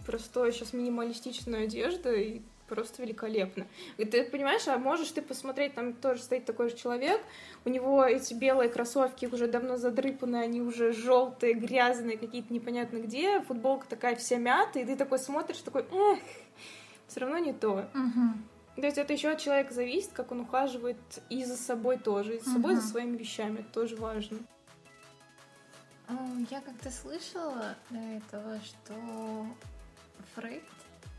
просто 0.07 0.51
сейчас 0.53 0.73
минималистичная 0.73 1.65
одежда, 1.65 2.13
и 2.13 2.41
просто 2.69 3.03
великолепно. 3.03 3.67
И 3.97 4.05
ты 4.05 4.25
понимаешь, 4.25 4.67
а 4.69 4.79
можешь 4.79 5.11
ты 5.11 5.23
посмотреть, 5.23 5.75
там 5.75 5.93
тоже 5.93 6.23
стоит 6.23 6.45
такой 6.45 6.69
же 6.71 6.77
человек, 6.77 7.21
у 7.65 7.69
него 7.69 8.05
эти 8.05 8.35
белые 8.35 8.69
кроссовки 8.69 9.27
уже 9.27 9.47
давно 9.47 9.77
задрыпаны, 9.77 10.37
они 10.37 10.61
уже 10.61 10.93
желтые, 10.93 11.55
грязные, 11.55 12.19
какие-то 12.19 12.53
непонятно 12.53 12.99
где, 12.99 13.41
футболка 13.43 13.87
такая 13.89 14.17
вся 14.17 14.37
мятая, 14.37 14.83
и 14.83 14.87
ты 14.87 14.97
такой 14.97 15.19
смотришь, 15.19 15.59
такой, 15.59 15.83
эх, 15.83 16.19
все 17.07 17.21
равно 17.21 17.39
не 17.39 17.53
то. 17.53 17.89
Угу. 17.95 18.81
То 18.81 18.87
есть 18.87 18.99
это 18.99 19.13
еще 19.13 19.31
от 19.31 19.39
человека 19.41 19.73
зависит, 19.73 20.11
как 20.13 20.33
он 20.33 20.41
ухаживает 20.41 20.99
и 21.31 21.45
за 21.45 21.57
собой 21.57 21.97
тоже, 21.97 22.37
и 22.37 22.39
за 22.41 22.51
собой, 22.51 22.75
угу. 22.75 22.81
за 22.81 22.89
своими 22.89 23.17
вещами, 23.17 23.61
это 23.61 23.73
тоже 23.73 23.97
важно. 23.97 24.39
Я 26.51 26.61
как-то 26.61 26.91
слышала 26.91 27.75
до 27.91 27.99
этого, 27.99 28.61
что 28.61 29.47
Фрейд 30.35 30.63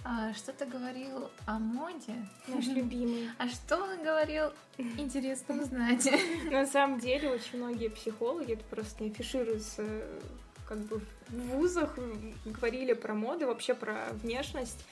А, 0.05 0.33
что-то 0.33 0.65
говорил 0.65 1.29
о 1.45 1.59
моде. 1.59 2.15
Наш 2.47 2.67
любимый. 2.67 3.29
А 3.37 3.49
что 3.49 3.77
он 3.77 4.01
говорил? 4.01 4.53
Интересно 4.77 5.61
узнать. 5.61 6.07
На 6.51 6.65
самом 6.65 6.99
деле, 6.99 7.29
очень 7.29 7.57
многие 7.57 7.89
психологи, 7.89 8.53
это 8.53 8.63
просто 8.63 9.03
не 9.03 9.09
афишируется 9.09 9.83
как 10.67 10.77
бы 10.79 11.01
в 11.27 11.33
вузах, 11.33 11.97
говорили 12.45 12.93
про 12.93 13.13
моду, 13.13 13.47
вообще 13.47 13.73
про 13.73 14.07
внешность. 14.13 14.85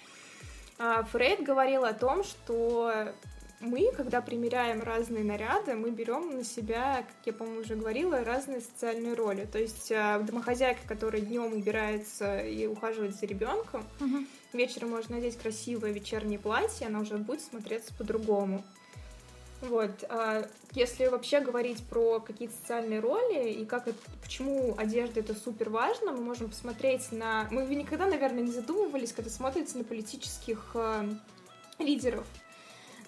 А, 0.77 1.03
Фрейд 1.03 1.41
говорил 1.41 1.85
о 1.85 1.93
том, 1.93 2.23
что 2.23 3.13
мы, 3.59 3.91
когда 3.95 4.21
примеряем 4.21 4.83
разные 4.83 5.23
наряды, 5.23 5.75
мы 5.75 5.89
берем 5.89 6.35
на 6.35 6.43
себя, 6.43 7.03
как 7.07 7.15
я, 7.25 7.33
по-моему, 7.33 7.61
уже 7.61 7.75
говорила, 7.75 8.23
разные 8.23 8.61
социальные 8.61 9.15
роли. 9.15 9.47
То 9.51 9.57
есть 9.57 9.91
а, 9.91 10.19
домохозяйка, 10.19 10.81
которая 10.87 11.21
днем 11.21 11.53
убирается 11.53 12.39
и 12.39 12.67
ухаживает 12.67 13.15
за 13.15 13.25
ребенком, 13.25 13.83
uh-huh. 13.99 14.27
вечером 14.53 14.91
может 14.91 15.09
надеть 15.09 15.37
красивое 15.37 15.91
вечернее 15.91 16.37
платье, 16.37 16.85
она 16.85 16.99
уже 16.99 17.17
будет 17.17 17.41
смотреться 17.41 17.93
по-другому. 17.95 18.63
Вот. 19.61 20.03
А 20.09 20.47
если 20.73 21.07
вообще 21.07 21.39
говорить 21.39 21.83
про 21.87 22.19
какие-то 22.19 22.53
социальные 22.61 22.99
роли 22.99 23.49
и 23.49 23.65
как 23.65 23.87
это, 23.87 23.97
почему 24.21 24.75
одежда 24.77 25.21
это 25.21 25.33
супер 25.33 25.71
важно, 25.71 26.11
мы 26.11 26.21
можем 26.21 26.49
посмотреть 26.49 27.11
на... 27.11 27.47
Мы 27.49 27.63
никогда, 27.73 28.05
наверное, 28.05 28.43
не 28.43 28.51
задумывались, 28.51 29.13
когда 29.13 29.31
смотрится 29.31 29.79
на 29.79 29.83
политических 29.83 30.71
э, 30.75 31.09
лидеров. 31.79 32.27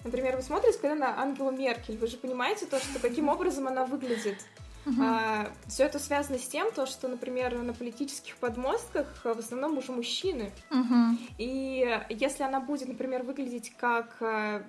Например, 0.04 0.36
вы 0.36 0.42
смотрите, 0.42 0.78
когда 0.78 0.94
на 0.94 1.20
Ангелу 1.20 1.50
Меркель, 1.50 1.98
вы 1.98 2.06
же 2.06 2.16
понимаете 2.16 2.66
то, 2.66 2.78
что 2.78 2.98
каким 2.98 3.28
образом 3.28 3.68
она 3.68 3.84
выглядит. 3.84 4.38
Uh-huh. 4.86 5.02
А, 5.02 5.52
все 5.66 5.84
это 5.84 5.98
связано 5.98 6.38
с 6.38 6.48
тем, 6.48 6.72
то, 6.72 6.86
что, 6.86 7.06
например, 7.06 7.56
на 7.58 7.74
политических 7.74 8.36
подмостках 8.36 9.06
в 9.22 9.38
основном 9.38 9.76
уже 9.76 9.92
мужчины. 9.92 10.52
Uh-huh. 10.70 11.18
И 11.36 12.00
если 12.08 12.44
она 12.44 12.60
будет, 12.60 12.88
например, 12.88 13.22
выглядеть 13.22 13.72
как 13.76 14.16
э, 14.20 14.62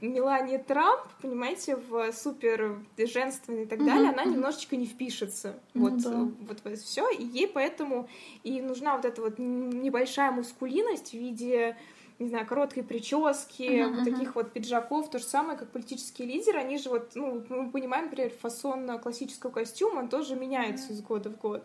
Мелания 0.00 0.58
Трамп, 0.58 1.02
понимаете, 1.20 1.76
в 1.76 2.12
супер 2.12 2.78
женственной 2.96 3.64
и 3.64 3.66
так 3.66 3.80
uh-huh. 3.80 3.86
далее, 3.86 4.10
она 4.10 4.24
немножечко 4.24 4.76
не 4.76 4.86
впишется. 4.86 5.48
Uh-huh. 5.74 5.80
Вот, 5.80 5.98
да. 5.98 6.10
вот, 6.48 6.58
вот 6.64 6.78
все. 6.78 7.10
И 7.10 7.22
ей 7.22 7.46
поэтому 7.46 8.08
и 8.44 8.62
нужна 8.62 8.96
вот 8.96 9.04
эта 9.04 9.20
вот 9.20 9.38
небольшая 9.38 10.30
мускулинность 10.30 11.10
в 11.10 11.14
виде 11.14 11.76
не 12.18 12.28
знаю, 12.28 12.46
короткой 12.46 12.82
прически, 12.82 13.62
uh-huh, 13.62 13.94
вот 13.94 14.04
таких 14.04 14.34
вот 14.34 14.52
пиджаков, 14.52 15.08
то 15.08 15.18
же 15.18 15.24
самое, 15.24 15.56
как 15.56 15.70
политические 15.70 16.26
лидеры, 16.26 16.58
они 16.58 16.78
же 16.78 16.88
вот, 16.88 17.12
ну, 17.14 17.44
мы 17.48 17.70
понимаем, 17.70 18.06
например, 18.06 18.30
фасон 18.30 18.98
классического 18.98 19.50
костюма, 19.50 20.00
он 20.00 20.08
тоже 20.08 20.34
меняется 20.34 20.88
uh-huh. 20.88 20.94
из 20.94 21.02
года 21.02 21.30
в 21.30 21.38
год. 21.38 21.64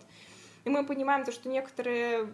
И 0.63 0.69
мы 0.69 0.86
понимаем 0.86 1.25
то, 1.25 1.31
что 1.31 1.50
некоторые 1.50 2.29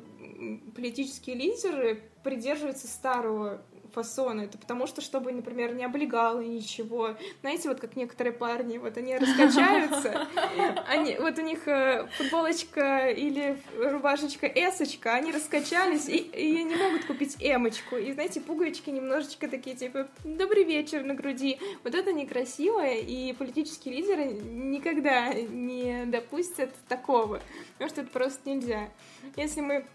политические 0.76 1.36
лидеры 1.36 2.04
придерживаются 2.24 2.88
старого 2.88 3.62
фасона. 3.93 4.41
Это 4.41 4.58
потому 4.58 4.88
что, 4.88 5.01
чтобы, 5.01 5.31
например, 5.31 5.74
не 5.74 5.84
облегало 5.84 6.41
ничего. 6.41 7.15
Знаете, 7.41 7.69
вот 7.69 7.79
как 7.79 7.96
некоторые 7.96 8.34
парни, 8.34 8.77
вот 8.77 8.98
они 8.98 9.17
раскачаются, 9.17 10.27
они, 10.88 11.17
вот 11.19 11.38
у 11.38 11.41
них 11.41 11.67
э, 11.67 12.08
футболочка 12.17 13.10
или 13.10 13.62
рубашечка 13.77 14.48
эсочка, 14.48 15.13
они 15.13 15.31
раскачались 15.31 16.08
и, 16.08 16.17
и 16.17 16.63
не 16.63 16.75
могут 16.75 17.05
купить 17.05 17.38
эмочку. 17.39 17.98
И, 17.98 18.12
знаете, 18.13 18.41
пуговички 18.41 18.89
немножечко 18.89 19.48
такие, 19.48 19.75
типа, 19.75 20.08
добрый 20.24 20.63
вечер 20.63 21.03
на 21.03 21.13
груди. 21.13 21.60
Вот 21.84 21.96
это 21.96 22.13
некрасиво, 22.13 22.86
и 22.86 23.34
политические 23.34 23.96
лидеры 23.96 24.25
никогда 24.25 25.34
не 25.34 26.05
допустят 26.05 26.74
такого, 26.88 27.41
потому 27.74 27.89
что 27.89 28.01
это 28.01 28.10
просто 28.12 28.50
нельзя. 28.50 28.89
Если 29.36 29.62
мы 29.62 29.86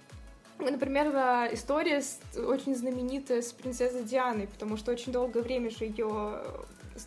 Например, 0.58 1.08
история 1.52 2.02
очень 2.36 2.74
знаменитая 2.74 3.42
с 3.42 3.52
принцессой 3.52 4.04
Дианой, 4.04 4.46
потому 4.46 4.76
что 4.76 4.92
очень 4.92 5.12
долгое 5.12 5.42
время 5.42 5.70
же 5.70 5.84
ее 5.84 6.42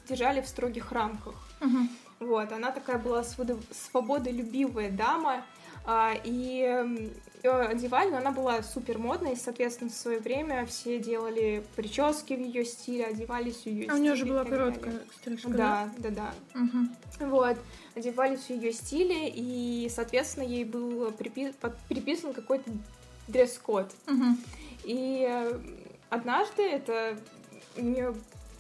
держали 0.08 0.42
в 0.42 0.48
строгих 0.48 0.92
рамках. 0.92 1.36
Uh-huh. 1.60 1.88
Вот, 2.20 2.52
она 2.52 2.72
такая 2.72 2.98
была 2.98 3.24
свободолюбивая 3.24 4.92
дама, 4.92 5.46
а, 5.86 6.14
и 6.24 6.86
ее 7.44 7.52
одевали, 7.52 8.10
но 8.10 8.18
она 8.18 8.32
была 8.32 8.62
супер 8.64 8.98
модная, 8.98 9.34
и, 9.34 9.36
соответственно, 9.36 9.90
в 9.90 9.94
свое 9.94 10.20
время 10.20 10.66
все 10.66 11.00
делали 11.00 11.64
прически 11.76 12.34
в 12.34 12.40
ее 12.40 12.66
стиле, 12.66 13.06
одевались 13.06 13.62
в 13.62 13.66
ее 13.68 13.84
стиле. 13.84 13.92
А 13.92 13.96
у 13.96 13.98
нее 13.98 14.16
же 14.16 14.26
была 14.26 14.44
короткая 14.44 15.02
стрижка, 15.16 15.50
да? 15.50 15.90
Да, 15.98 16.10
да, 16.10 16.34
да. 16.54 16.60
Угу. 16.60 17.30
Вот, 17.30 17.58
одевались 17.96 18.42
в 18.42 18.50
ее 18.50 18.74
стиле, 18.74 19.30
и, 19.30 19.90
соответственно, 19.94 20.44
ей 20.44 20.66
был 20.66 21.10
припи- 21.12 21.54
приписан 21.88 22.34
какой-то 22.34 22.70
дресс-код. 23.28 23.94
Угу. 24.08 24.38
И 24.86 25.26
э, 25.30 25.60
однажды 26.10 26.64
это 26.64 27.18
у 27.76 27.82
нее 27.82 28.16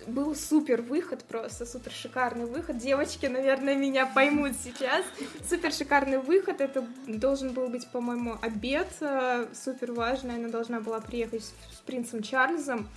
был 0.08 0.36
супер 0.36 0.82
выход 0.82 1.24
просто, 1.24 1.66
супер 1.66 1.92
шикарный 1.92 2.46
выход. 2.46 2.78
Девочки, 2.78 3.26
наверное, 3.26 3.76
меня 3.76 4.06
поймут 4.06 4.54
сейчас. 4.64 5.04
Супер 5.50 5.74
шикарный 5.74 6.20
выход. 6.20 6.62
Это 6.62 6.86
должен 7.08 7.54
был 7.54 7.68
быть, 7.68 7.88
по-моему, 7.92 8.38
обед 8.42 8.88
э, 9.02 9.48
супер 9.54 9.92
важный. 9.92 10.36
Она 10.36 10.50
должна 10.50 10.80
была 10.80 11.00
приехать 11.02 11.44
с 11.44 11.82
принцем 11.86 12.24
Чарльзом, 12.24 12.88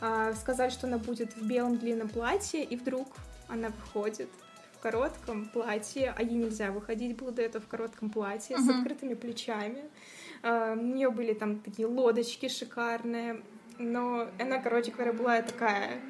э, 0.00 0.34
сказать, 0.40 0.72
что 0.72 0.86
она 0.86 0.98
будет 0.98 1.36
в 1.36 1.46
белом 1.46 1.78
длинном 1.78 2.08
платье, 2.08 2.64
и 2.64 2.76
вдруг 2.76 3.08
она 3.48 3.68
выходит 3.68 4.28
в 4.74 4.78
коротком 4.80 5.46
платье, 5.46 6.14
а 6.16 6.22
ей 6.22 6.36
нельзя 6.36 6.70
выходить 6.70 7.16
было 7.16 7.32
до 7.32 7.42
этого 7.42 7.64
в 7.64 7.68
коротком 7.68 8.10
платье, 8.10 8.56
uh-huh. 8.56 8.64
с 8.64 8.68
открытыми 8.68 9.14
плечами. 9.14 9.84
А, 10.42 10.74
у 10.74 10.82
нее 10.82 11.10
были 11.10 11.32
там 11.32 11.60
такие 11.60 11.86
лодочки 11.86 12.48
шикарные, 12.48 13.42
но 13.78 14.28
она, 14.38 14.58
короче 14.58 14.90
говоря, 14.90 15.12
была 15.12 15.42
такая 15.42 16.00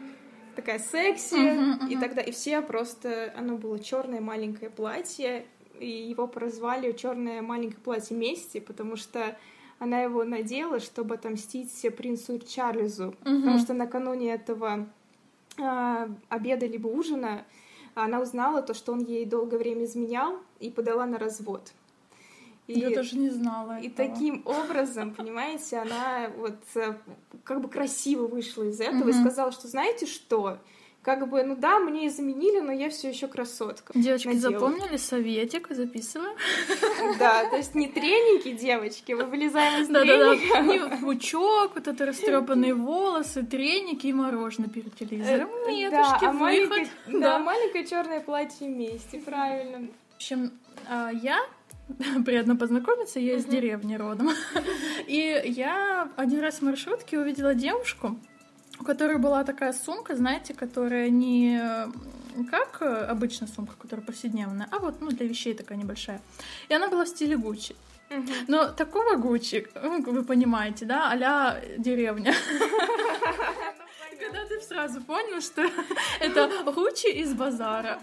такая 0.55 0.79
секси, 0.79 1.35
uh-huh, 1.35 1.81
uh-huh. 1.81 1.89
и 1.91 1.97
тогда 1.99 2.23
и 2.23 2.31
все 2.31 2.63
просто, 2.63 3.31
оно 3.37 3.59
было 3.59 3.79
черное 3.79 4.23
маленькое 4.23 4.71
платье, 4.71 5.45
и 5.79 5.87
его 5.87 6.27
прозвали 6.27 6.93
черное 6.93 7.43
маленькое 7.43 7.81
платье 7.83 8.17
мести, 8.17 8.61
потому 8.61 8.97
что 8.97 9.37
она 9.79 10.01
его 10.01 10.25
надела, 10.25 10.81
чтобы 10.81 11.17
отомстить 11.17 11.95
принцу 11.95 12.39
Чарльзу, 12.39 13.15
uh-huh. 13.21 13.41
потому 13.41 13.59
что 13.59 13.75
накануне 13.75 14.33
этого 14.33 14.89
э, 15.59 16.09
обеда 16.31 16.65
либо 16.67 16.87
ужина 16.89 17.45
она 17.95 18.21
узнала 18.21 18.63
то, 18.63 18.75
что 18.75 18.93
он 18.93 19.01
ей 19.01 19.25
долгое 19.25 19.59
время 19.59 19.85
изменял, 19.85 20.39
и 20.61 20.71
подала 20.71 21.07
на 21.07 21.19
развод. 21.19 21.73
И, 22.67 22.81
Я 22.81 22.91
даже 22.91 23.17
не 23.17 23.31
знала. 23.31 23.79
И 23.79 23.89
этого. 23.89 24.09
таким 24.09 24.43
образом, 24.45 25.15
понимаете, 25.15 25.79
она 25.79 26.31
вот 26.37 26.59
э, 26.75 26.95
как 27.45 27.61
бы 27.61 27.69
красиво 27.69 28.27
вышла 28.27 28.65
из 28.65 28.81
этого 28.81 29.09
mm-hmm. 29.09 29.11
и 29.11 29.21
сказала, 29.21 29.53
что 29.53 29.69
знаете 29.69 30.07
что? 30.07 30.59
Как 31.07 31.29
бы, 31.29 31.45
ну 31.45 31.55
да, 31.55 31.79
мне 31.79 32.09
изменили, 32.09 32.59
но 32.59 32.73
я 32.73 32.91
все 32.91 33.11
еще 33.11 33.29
красотка. 33.29 33.93
Девочки, 33.97 34.27
надела. 34.27 34.51
запомнили 34.51 34.97
советик, 34.97 35.69
записываем. 35.71 36.37
Да, 37.21 37.49
то 37.49 37.57
есть 37.57 37.77
не 37.77 37.87
треники, 37.87 38.51
девочки, 38.51 39.13
мы 39.13 39.23
вылезаем 39.23 39.83
из 39.83 39.87
треника. 39.87 40.61
Не 40.63 41.01
пучок, 41.01 41.77
вот 41.77 41.87
это 41.87 42.07
растрепанные 42.07 42.75
волосы, 42.75 43.45
треники 43.45 44.09
и 44.09 44.13
мороженое 44.13 44.69
перед 44.69 44.97
телевизором. 44.97 45.49
Э, 45.69 45.91
да, 45.91 46.19
а 46.21 46.33
маленькое, 46.33 46.89
да, 47.07 47.39
маленькое 47.39 47.87
черное 47.87 48.19
платье 48.19 48.67
вместе, 48.67 49.21
правильно. 49.21 49.87
В 50.15 50.17
общем, 50.17 50.51
а, 50.89 51.11
я 51.13 51.39
приятно 52.25 52.57
познакомиться, 52.57 53.21
я 53.21 53.37
из 53.37 53.45
деревни 53.45 53.95
родом. 53.95 54.31
И 55.07 55.43
я 55.45 56.11
один 56.17 56.41
раз 56.41 56.57
в 56.57 56.63
маршрутке 56.63 57.19
увидела 57.19 57.55
девушку, 57.55 58.19
у 58.81 58.85
которой 58.85 59.19
была 59.19 59.45
такая 59.45 59.73
сумка, 59.73 60.17
знаете, 60.17 60.55
которая 60.55 61.11
не 61.11 61.61
как 62.51 62.83
обычная 62.83 63.49
сумка, 63.49 63.75
которая 63.79 64.05
повседневная, 64.05 64.69
а 64.71 64.79
вот 64.79 65.01
ну, 65.01 65.09
для 65.09 65.27
вещей 65.27 65.55
такая 65.55 65.79
небольшая. 65.79 66.21
И 66.69 66.75
она 66.75 66.89
была 66.89 67.05
в 67.05 67.09
стиле 67.09 67.37
Гуччи. 67.37 67.75
Но 68.47 68.69
такого 68.69 69.17
Гуччи, 69.17 69.67
ну, 69.83 70.03
вы 70.03 70.23
понимаете, 70.23 70.85
да, 70.85 71.11
а 71.11 71.61
деревня. 71.79 72.35
Когда 74.21 74.45
ты 74.47 74.61
сразу 74.61 75.01
понял, 75.03 75.41
что 75.41 75.63
это 76.21 76.51
Гуччи 76.73 77.09
из 77.09 77.33
базара. 77.33 78.01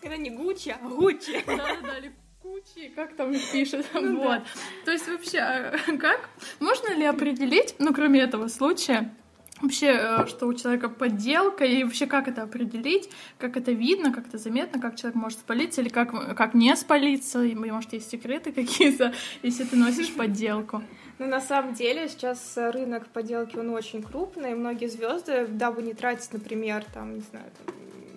Когда 0.00 0.16
не 0.16 0.30
Гуччи, 0.30 0.70
а 0.70 0.88
Гуччи. 0.88 1.44
Да-да-да, 1.46 2.00
Гуччи, 2.46 2.90
как 2.94 3.14
там 3.16 3.32
пишет. 3.52 3.86
Ну, 3.94 4.18
вот. 4.18 4.38
Да. 4.38 4.44
То 4.84 4.92
есть 4.92 5.08
вообще, 5.08 5.38
а, 5.38 5.76
как? 5.98 6.28
Можно 6.60 6.94
ли 6.94 7.04
определить, 7.04 7.74
ну, 7.78 7.92
кроме 7.92 8.20
этого 8.20 8.46
случая, 8.48 9.12
вообще, 9.60 9.86
э, 9.86 10.26
что 10.26 10.46
у 10.46 10.54
человека 10.54 10.88
подделка, 10.88 11.64
и 11.64 11.82
вообще 11.82 12.06
как 12.06 12.28
это 12.28 12.42
определить, 12.42 13.10
как 13.38 13.56
это 13.56 13.72
видно, 13.72 14.12
как 14.12 14.28
это 14.28 14.38
заметно, 14.38 14.80
как 14.80 14.96
человек 14.96 15.16
может 15.16 15.40
спалиться, 15.40 15.80
или 15.80 15.88
как, 15.88 16.36
как 16.36 16.54
не 16.54 16.76
спалиться, 16.76 17.42
и, 17.42 17.54
может, 17.54 17.92
есть 17.94 18.10
секреты 18.10 18.52
какие-то, 18.60 19.12
если 19.42 19.64
ты 19.64 19.76
носишь 19.76 20.14
подделку. 20.14 20.82
Ну, 21.18 21.26
на 21.26 21.40
самом 21.40 21.74
деле, 21.74 22.08
сейчас 22.08 22.52
рынок 22.56 23.08
подделки, 23.08 23.56
он 23.56 23.70
очень 23.70 24.02
крупный, 24.02 24.54
многие 24.54 24.86
звезды, 24.86 25.46
дабы 25.48 25.82
не 25.82 25.94
тратить, 25.94 26.32
например, 26.32 26.84
там, 26.94 27.14
не 27.14 27.20
знаю, 27.20 27.46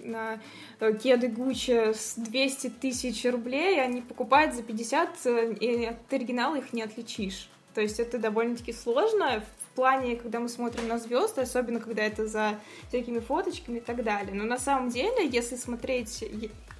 на 0.03 0.39
э, 0.79 0.93
кеды 0.93 1.27
Гуччи 1.27 1.93
с 1.93 2.15
200 2.15 2.69
тысяч 2.81 3.25
рублей, 3.25 3.81
они 3.81 4.01
покупают 4.01 4.55
за 4.55 4.63
50, 4.63 5.09
э, 5.25 5.53
и 5.53 5.85
от 5.85 6.13
оригинала 6.13 6.55
их 6.55 6.73
не 6.73 6.81
отличишь. 6.81 7.49
То 7.73 7.81
есть 7.81 7.99
это 7.99 8.17
довольно-таки 8.17 8.73
сложно 8.73 9.41
в 9.41 9.75
плане, 9.75 10.15
когда 10.15 10.39
мы 10.39 10.49
смотрим 10.49 10.87
на 10.87 10.99
звезды, 10.99 11.41
особенно 11.41 11.79
когда 11.79 12.03
это 12.03 12.27
за 12.27 12.59
всякими 12.89 13.19
фоточками 13.19 13.77
и 13.77 13.81
так 13.81 14.03
далее. 14.03 14.33
Но 14.33 14.43
на 14.43 14.57
самом 14.57 14.89
деле, 14.89 15.27
если 15.27 15.55
смотреть 15.55 16.23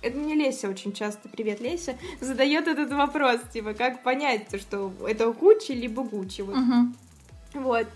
это 0.01 0.17
мне 0.17 0.33
Леся 0.33 0.69
очень 0.69 0.93
часто, 0.93 1.27
привет, 1.29 1.59
Леся, 1.59 1.97
задает 2.21 2.67
этот 2.67 2.91
вопрос, 2.91 3.41
типа, 3.53 3.73
как 3.73 4.03
понять, 4.03 4.47
что 4.59 4.91
это 5.07 5.31
Гуччи 5.31 5.73
либо 5.73 6.03
Гуччи, 6.03 6.41
вот. 6.41 6.55
Uh-huh. 6.55 6.93
Вот. 7.53 7.88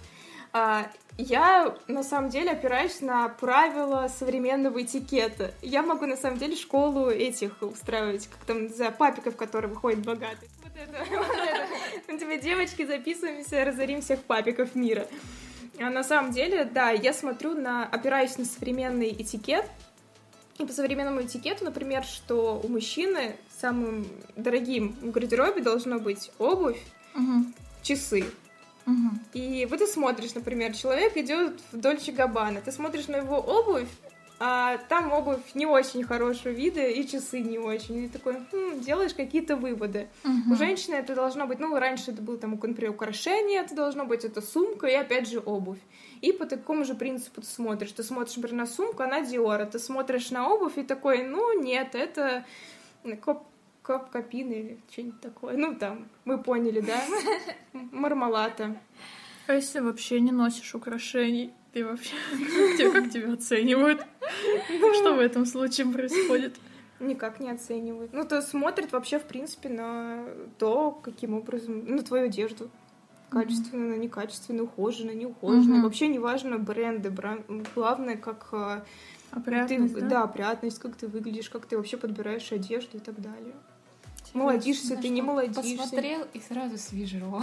А, 0.52 0.88
я, 1.18 1.76
на 1.88 2.04
самом 2.04 2.30
деле, 2.30 2.52
опираюсь 2.52 3.02
на 3.02 3.30
правила 3.30 4.08
современного 4.08 4.82
этикета. 4.82 5.54
Я 5.62 5.84
могу, 5.84 6.06
на 6.06 6.18
самом 6.18 6.40
деле, 6.40 6.56
школу 6.56 7.10
этих 7.10 7.62
устраивать, 7.62 8.28
как 8.28 8.40
там, 8.46 8.70
за 8.70 8.90
папиков, 8.90 9.36
которые 9.36 9.72
выходят 9.72 10.00
богатых. 10.00 10.50
Вот 10.64 10.72
это, 10.76 11.06
вот 11.16 11.38
это. 11.38 11.68
Ну, 12.08 12.18
типа, 12.18 12.38
девочки, 12.38 12.86
записываемся, 12.86 13.64
разорим 13.64 14.02
всех 14.02 14.24
папиков 14.24 14.74
мира. 14.76 15.08
А 15.80 15.90
на 15.90 16.04
самом 16.04 16.32
деле, 16.32 16.66
да, 16.66 16.90
я 16.92 17.14
смотрю 17.14 17.54
на, 17.54 17.86
опираюсь 17.86 18.38
на 18.38 18.46
современный 18.46 19.10
этикет, 19.10 19.66
и 20.60 20.66
по 20.66 20.72
современному 20.72 21.24
этикету, 21.24 21.66
например, 21.66 22.04
что 22.04 22.62
у 22.64 22.68
мужчины 22.68 23.36
самым 23.60 24.08
дорогим 24.36 24.96
в 25.02 25.12
гардеробе 25.12 25.62
должно 25.62 26.00
быть 26.00 26.32
обувь, 26.38 26.82
угу. 27.16 27.46
часы. 27.82 28.26
Угу. 28.86 29.20
И 29.34 29.66
вот 29.70 29.80
ты 29.80 29.88
смотришь, 29.88 30.34
например, 30.34 30.74
человек 30.76 31.16
идет 31.18 31.60
в 31.72 31.78
Дольче 31.78 32.12
Габбана, 32.12 32.62
ты 32.62 32.72
смотришь 32.72 33.08
на 33.08 33.18
его 33.18 33.38
обувь, 33.38 33.88
а 34.40 34.78
там 34.90 35.14
обувь 35.14 35.54
не 35.54 35.66
очень 35.66 36.04
хорошего 36.04 36.52
вида 36.52 36.86
и 36.86 37.08
часы 37.08 37.40
не 37.40 37.58
очень. 37.60 38.04
И 38.04 38.10
такой, 38.10 38.36
хм, 38.52 38.82
делаешь 38.82 39.14
какие-то 39.14 39.56
выводы. 39.56 40.10
Угу. 40.26 40.54
У 40.54 40.56
женщины 40.58 40.96
это 40.96 41.16
должно 41.16 41.48
быть, 41.48 41.60
ну, 41.60 41.78
раньше 41.78 42.12
это 42.12 42.22
было 42.22 42.38
там, 42.38 42.60
например, 42.62 42.90
украшение, 42.90 43.62
это 43.62 43.74
должно 43.74 44.06
быть 44.06 44.26
это 44.26 44.42
сумка 44.42 44.88
и 44.88 44.94
опять 44.96 45.30
же 45.30 45.40
обувь. 45.40 45.80
И 46.20 46.34
по 46.34 46.46
такому 46.46 46.84
же 46.84 46.96
принципу 46.96 47.42
ты 47.42 47.48
смотришь. 47.48 47.94
Ты 47.94 48.04
смотришь, 48.04 48.36
например, 48.36 48.66
на 48.66 48.68
сумку, 48.68 49.04
она 49.04 49.22
Диора. 49.22 49.66
Ты 49.66 49.80
смотришь 49.80 50.30
на 50.32 50.50
обувь 50.50 50.78
и 50.78 50.84
такой, 50.84 51.24
ну, 51.24 51.62
нет, 51.62 51.96
это 51.96 52.46
коп 53.84 54.10
копин 54.10 54.52
или 54.52 54.80
что-нибудь 54.90 55.22
такое. 55.22 55.58
Ну, 55.58 55.76
там, 55.76 56.08
мы 56.26 56.42
поняли, 56.42 56.80
да? 56.82 57.00
Мармалата. 57.92 58.78
А 59.48 59.54
если 59.54 59.82
вообще 59.82 60.20
не 60.22 60.32
носишь 60.32 60.74
украшений? 60.74 61.54
Ты 61.74 61.86
вообще... 61.86 62.16
Как 62.92 63.10
тебя 63.10 63.34
оценивают? 63.34 64.06
Что 64.94 65.14
в 65.14 65.20
этом 65.20 65.46
случае 65.46 65.88
происходит? 65.88 66.56
Никак 67.00 67.40
не 67.40 67.50
оценивают. 67.50 68.14
Ну, 68.14 68.24
то 68.24 68.42
смотрят 68.42 68.92
вообще, 68.92 69.20
в 69.20 69.26
принципе, 69.26 69.70
на 69.70 70.26
то, 70.58 70.92
каким 70.92 71.34
образом... 71.34 71.86
На 71.86 72.02
твою 72.04 72.26
одежду 72.26 72.70
качественно, 73.30 73.96
некачественно, 73.96 74.64
ухоженно, 74.64 75.12
неухоженно. 75.12 75.84
Вообще 75.84 76.08
неважно 76.08 76.60
бренды, 76.60 77.10
бренд... 77.10 77.46
главное, 77.74 78.16
как 78.16 78.48
э, 78.52 78.82
опрятность, 79.32 79.96
ты, 79.96 80.02
да? 80.02 80.08
да, 80.08 80.24
опрятность, 80.24 80.80
как 80.80 80.96
ты 80.96 81.08
выглядишь, 81.08 81.50
как 81.50 81.66
ты 81.66 81.76
вообще 81.76 81.98
подбираешь 81.98 82.52
одежду 82.52 82.98
и 82.98 83.00
так 83.00 83.20
далее. 83.20 83.56
Молодишься, 84.34 84.96
ты 84.98 85.10
не 85.10 85.22
молодишься. 85.22 85.78
Посмотрел 85.78 86.28
и 86.34 86.40
сразу 86.40 86.78
свежо. 86.78 87.20
Ну, 87.20 87.40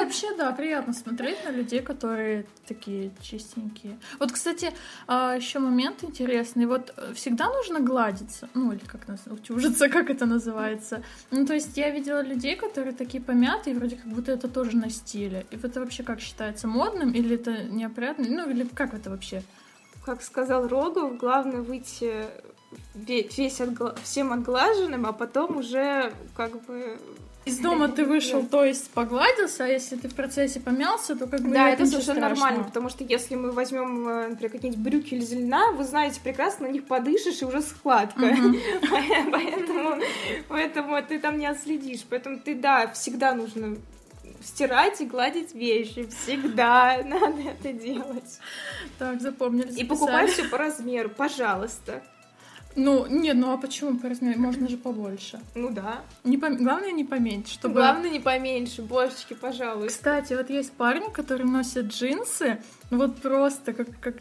вообще, 0.00 0.34
да, 0.36 0.52
приятно 0.52 0.92
смотреть 0.92 1.44
на 1.44 1.50
людей, 1.50 1.80
которые 1.80 2.46
такие 2.66 3.10
чистенькие. 3.20 3.98
Вот, 4.18 4.32
кстати, 4.32 4.72
а, 5.06 5.36
еще 5.36 5.58
момент 5.58 6.02
интересный. 6.02 6.66
Вот 6.66 6.94
э, 6.96 7.12
всегда 7.14 7.48
нужно 7.48 7.80
гладиться, 7.80 8.48
ну, 8.54 8.72
или 8.72 8.84
как 8.86 9.06
нас 9.06 9.20
утюжиться, 9.26 9.88
как 9.90 10.08
это 10.08 10.24
называется. 10.24 11.02
Ну, 11.30 11.46
то 11.46 11.54
есть 11.54 11.76
я 11.76 11.90
видела 11.90 12.22
людей, 12.22 12.56
которые 12.56 12.94
такие 12.94 13.22
помятые, 13.22 13.76
вроде 13.76 13.96
как 13.96 14.06
будто 14.06 14.32
это 14.32 14.48
тоже 14.48 14.76
на 14.76 14.88
стиле. 14.90 15.46
И 15.50 15.56
это 15.56 15.80
вообще 15.80 16.02
как 16.02 16.20
считается, 16.20 16.66
модным 16.66 17.12
или 17.12 17.34
это 17.34 17.64
неопрятно? 17.64 18.24
Ну, 18.26 18.48
или 18.48 18.64
как 18.64 18.94
это 18.94 19.10
вообще? 19.10 19.42
Как 20.04 20.22
сказал 20.22 20.66
Рогов, 20.66 21.18
главное 21.18 21.60
выйти 21.60 22.24
весь 22.94 23.60
отгла... 23.60 23.94
всем 24.02 24.32
отглаженным, 24.32 25.06
а 25.06 25.12
потом 25.12 25.56
уже 25.56 26.12
как 26.36 26.62
бы 26.64 26.98
из 27.46 27.58
дома 27.58 27.88
ты 27.88 28.04
вышел, 28.04 28.44
то 28.44 28.64
есть 28.64 28.90
погладился, 28.90 29.64
а 29.64 29.66
если 29.66 29.96
ты 29.96 30.08
в 30.08 30.14
процессе 30.14 30.60
помялся, 30.60 31.16
то 31.16 31.26
как 31.26 31.40
бы 31.40 31.48
Да, 31.48 31.70
это 31.70 31.86
совершенно 31.86 32.20
нормально, 32.20 32.64
потому 32.64 32.90
что 32.90 33.02
если 33.02 33.34
мы 33.34 33.50
возьмем, 33.50 34.06
э, 34.08 34.28
например, 34.28 34.52
какие-нибудь 34.52 34.84
брюки 34.84 35.14
или 35.14 35.24
зелена, 35.24 35.72
вы 35.72 35.84
знаете 35.84 36.20
прекрасно, 36.22 36.68
на 36.68 36.70
них 36.70 36.84
подышишь 36.84 37.40
и 37.40 37.46
уже 37.46 37.62
складка. 37.62 38.20
Поэтому, 39.32 40.02
поэтому 40.48 41.02
ты 41.02 41.18
там 41.18 41.38
не 41.38 41.46
отследишь. 41.46 42.04
Поэтому 42.08 42.38
ты, 42.38 42.54
да, 42.54 42.88
всегда 42.88 43.34
нужно 43.34 43.76
стирать 44.42 45.00
и 45.00 45.06
гладить 45.06 45.54
вещи. 45.54 46.08
Всегда 46.08 47.02
надо 47.04 47.40
это 47.40 47.72
делать. 47.72 48.38
Так, 48.98 49.20
запомнили. 49.20 49.72
И 49.72 49.84
покупать 49.84 50.30
все 50.30 50.44
по 50.44 50.58
размеру, 50.58 51.08
пожалуйста. 51.10 52.02
Ну, 52.76 53.06
нет, 53.06 53.36
ну 53.36 53.52
а 53.52 53.56
почему 53.56 53.98
по 53.98 54.08
размеру? 54.08 54.40
Можно 54.40 54.68
же 54.68 54.76
побольше. 54.76 55.40
Ну 55.54 55.70
да. 55.70 56.02
Не 56.24 56.38
пом... 56.38 56.56
Главное 56.56 56.92
не 56.92 57.04
поменьше, 57.04 57.54
чтобы... 57.54 57.74
Главное 57.74 58.10
не 58.10 58.20
поменьше, 58.20 58.82
божечки, 58.82 59.34
пожалуй. 59.34 59.88
Кстати, 59.88 60.34
вот 60.34 60.50
есть 60.50 60.72
парни, 60.72 61.10
которые 61.12 61.46
носят 61.46 61.86
джинсы, 61.86 62.62
ну 62.90 62.98
вот 62.98 63.20
просто 63.20 63.72
как... 63.72 63.88
как 64.00 64.16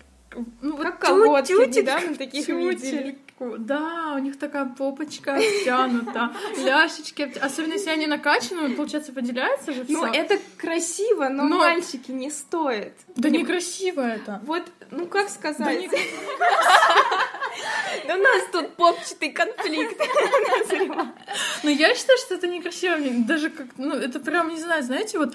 ну, 0.62 0.78
как 0.78 1.00
вот 1.10 1.48
колодки, 1.48 1.52
недавно 1.80 2.16
таких 2.16 2.48
видели. 2.48 3.18
Да, 3.40 4.16
у 4.16 4.20
них 4.20 4.38
такая 4.38 4.66
попочка 4.66 5.36
обтянута, 5.36 6.32
ляшечки, 6.58 7.22
особенно 7.40 7.74
если 7.74 7.90
они 7.90 8.06
накачаны, 8.06 8.76
получается, 8.76 9.14
выделяется 9.14 9.72
же 9.72 9.86
Ну, 9.88 10.06
это 10.06 10.38
красиво, 10.58 11.30
но, 11.30 11.46
но... 11.46 11.58
мальчики 11.58 12.12
не 12.12 12.32
стоит. 12.32 12.94
Да 13.16 13.30
не... 13.30 13.40
некрасиво 13.40 14.02
это. 14.02 14.42
Вот, 14.44 14.64
ну 14.92 15.08
как 15.08 15.30
сказать? 15.30 15.90
Да 15.90 15.98
у 18.06 18.18
нас 18.18 18.44
тут 18.52 18.76
попчатый 18.76 19.32
конфликт. 19.32 20.02
Ну, 21.64 21.70
я 21.70 21.94
считаю, 21.96 22.18
что 22.20 22.36
это 22.36 22.48
некрасиво. 22.48 22.98
Даже 23.28 23.50
как, 23.50 23.68
ну, 23.78 23.96
это 23.96 24.20
прям, 24.20 24.50
не 24.50 24.60
знаю, 24.60 24.84
знаете, 24.84 25.18
вот... 25.18 25.34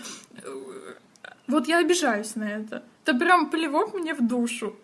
Вот 1.46 1.68
я 1.68 1.78
обижаюсь 1.78 2.36
на 2.36 2.44
это. 2.44 2.82
Это 3.04 3.18
прям 3.18 3.50
плевок 3.50 3.92
мне 3.94 4.14
в 4.14 4.26
душу. 4.26 4.74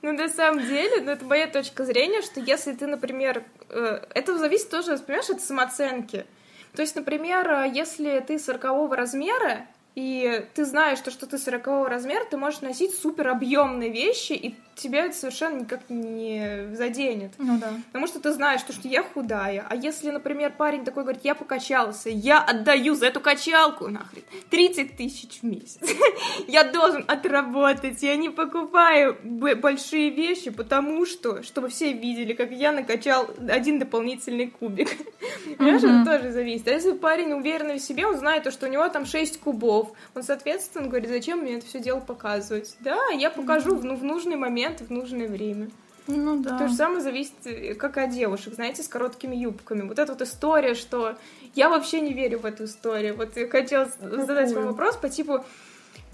Ну, 0.00 0.12
на 0.12 0.28
самом 0.28 0.66
деле, 0.66 1.00
ну, 1.02 1.12
это 1.12 1.24
моя 1.24 1.46
точка 1.46 1.84
зрения, 1.84 2.22
что 2.22 2.40
если 2.40 2.72
ты, 2.72 2.86
например, 2.86 3.42
э, 3.70 4.00
это 4.14 4.38
зависит 4.38 4.70
тоже, 4.70 4.98
понимаешь, 4.98 5.30
от 5.30 5.40
самооценки. 5.40 6.26
То 6.74 6.82
есть, 6.82 6.96
например, 6.96 7.50
э, 7.50 7.70
если 7.72 8.20
ты 8.20 8.38
сорокового 8.38 8.96
размера, 8.96 9.66
и 9.94 10.46
ты 10.54 10.64
знаешь, 10.64 10.98
что, 10.98 11.10
что 11.10 11.26
ты 11.26 11.38
сорокового 11.38 11.88
размера, 11.88 12.24
ты 12.24 12.36
можешь 12.36 12.60
носить 12.60 12.94
супер 12.94 13.28
объемные 13.28 13.90
вещи, 13.90 14.32
и 14.32 14.54
тебя 14.74 15.06
это 15.06 15.16
совершенно 15.16 15.60
никак 15.60 15.88
не 15.88 16.68
заденет. 16.74 17.32
Ну 17.38 17.58
да. 17.58 17.74
Потому 17.86 18.06
что 18.06 18.20
ты 18.20 18.32
знаешь, 18.32 18.60
что, 18.60 18.72
что 18.72 18.88
я 18.88 19.02
худая. 19.02 19.66
А 19.68 19.76
если, 19.76 20.10
например, 20.10 20.52
парень 20.56 20.84
такой 20.84 21.04
говорит, 21.04 21.24
я 21.24 21.34
покачался, 21.34 22.10
я 22.10 22.40
отдаю 22.40 22.94
за 22.94 23.06
эту 23.06 23.20
качалку, 23.20 23.88
нахрен, 23.88 24.22
30 24.50 24.96
тысяч 24.96 25.40
в 25.40 25.42
месяц. 25.44 25.80
я 26.48 26.64
должен 26.64 27.04
отработать, 27.06 28.02
я 28.02 28.16
не 28.16 28.30
покупаю 28.30 29.16
большие 29.22 30.10
вещи, 30.10 30.50
потому 30.50 31.06
что, 31.06 31.42
чтобы 31.42 31.68
все 31.68 31.92
видели, 31.92 32.32
как 32.32 32.50
я 32.50 32.72
накачал 32.72 33.30
один 33.48 33.78
дополнительный 33.78 34.48
кубик. 34.48 34.90
Понимаешь, 35.58 35.82
это 35.82 36.18
тоже 36.18 36.32
зависит. 36.32 36.68
А 36.68 36.72
если 36.72 36.92
парень 36.92 37.32
уверенный 37.32 37.78
в 37.78 37.82
себе, 37.82 38.06
он 38.06 38.16
знает, 38.16 38.50
что 38.52 38.66
у 38.66 38.70
него 38.70 38.88
там 38.88 39.06
6 39.06 39.40
кубов, 39.40 39.92
он, 40.14 40.22
соответственно, 40.22 40.88
говорит, 40.88 41.08
зачем 41.08 41.40
мне 41.40 41.54
это 41.56 41.66
все 41.66 41.80
дело 41.80 42.00
показывать? 42.00 42.76
Да, 42.80 42.98
я 43.08 43.30
покажу 43.30 43.74
ну, 43.82 43.96
в 43.96 44.04
нужный 44.04 44.36
момент, 44.36 44.63
в 44.70 44.90
нужное 44.90 45.28
время. 45.28 45.70
Ну 46.06 46.42
да. 46.42 46.58
То 46.58 46.68
же 46.68 46.74
самое 46.74 47.00
зависит, 47.00 47.34
э, 47.44 47.74
как 47.74 47.96
от 47.96 48.10
девушек, 48.10 48.54
знаете, 48.54 48.82
с 48.82 48.88
короткими 48.88 49.34
юбками. 49.36 49.82
Вот 49.82 49.98
эта 49.98 50.12
вот 50.12 50.22
история, 50.22 50.74
что 50.74 51.16
я 51.54 51.70
вообще 51.70 52.00
не 52.00 52.12
верю 52.12 52.40
в 52.40 52.44
эту 52.44 52.64
историю. 52.64 53.16
Вот 53.16 53.36
я 53.36 53.48
хотела 53.48 53.88
задать 54.00 54.52
вам 54.52 54.66
вопрос 54.66 54.96
по 54.96 55.08
типу, 55.08 55.44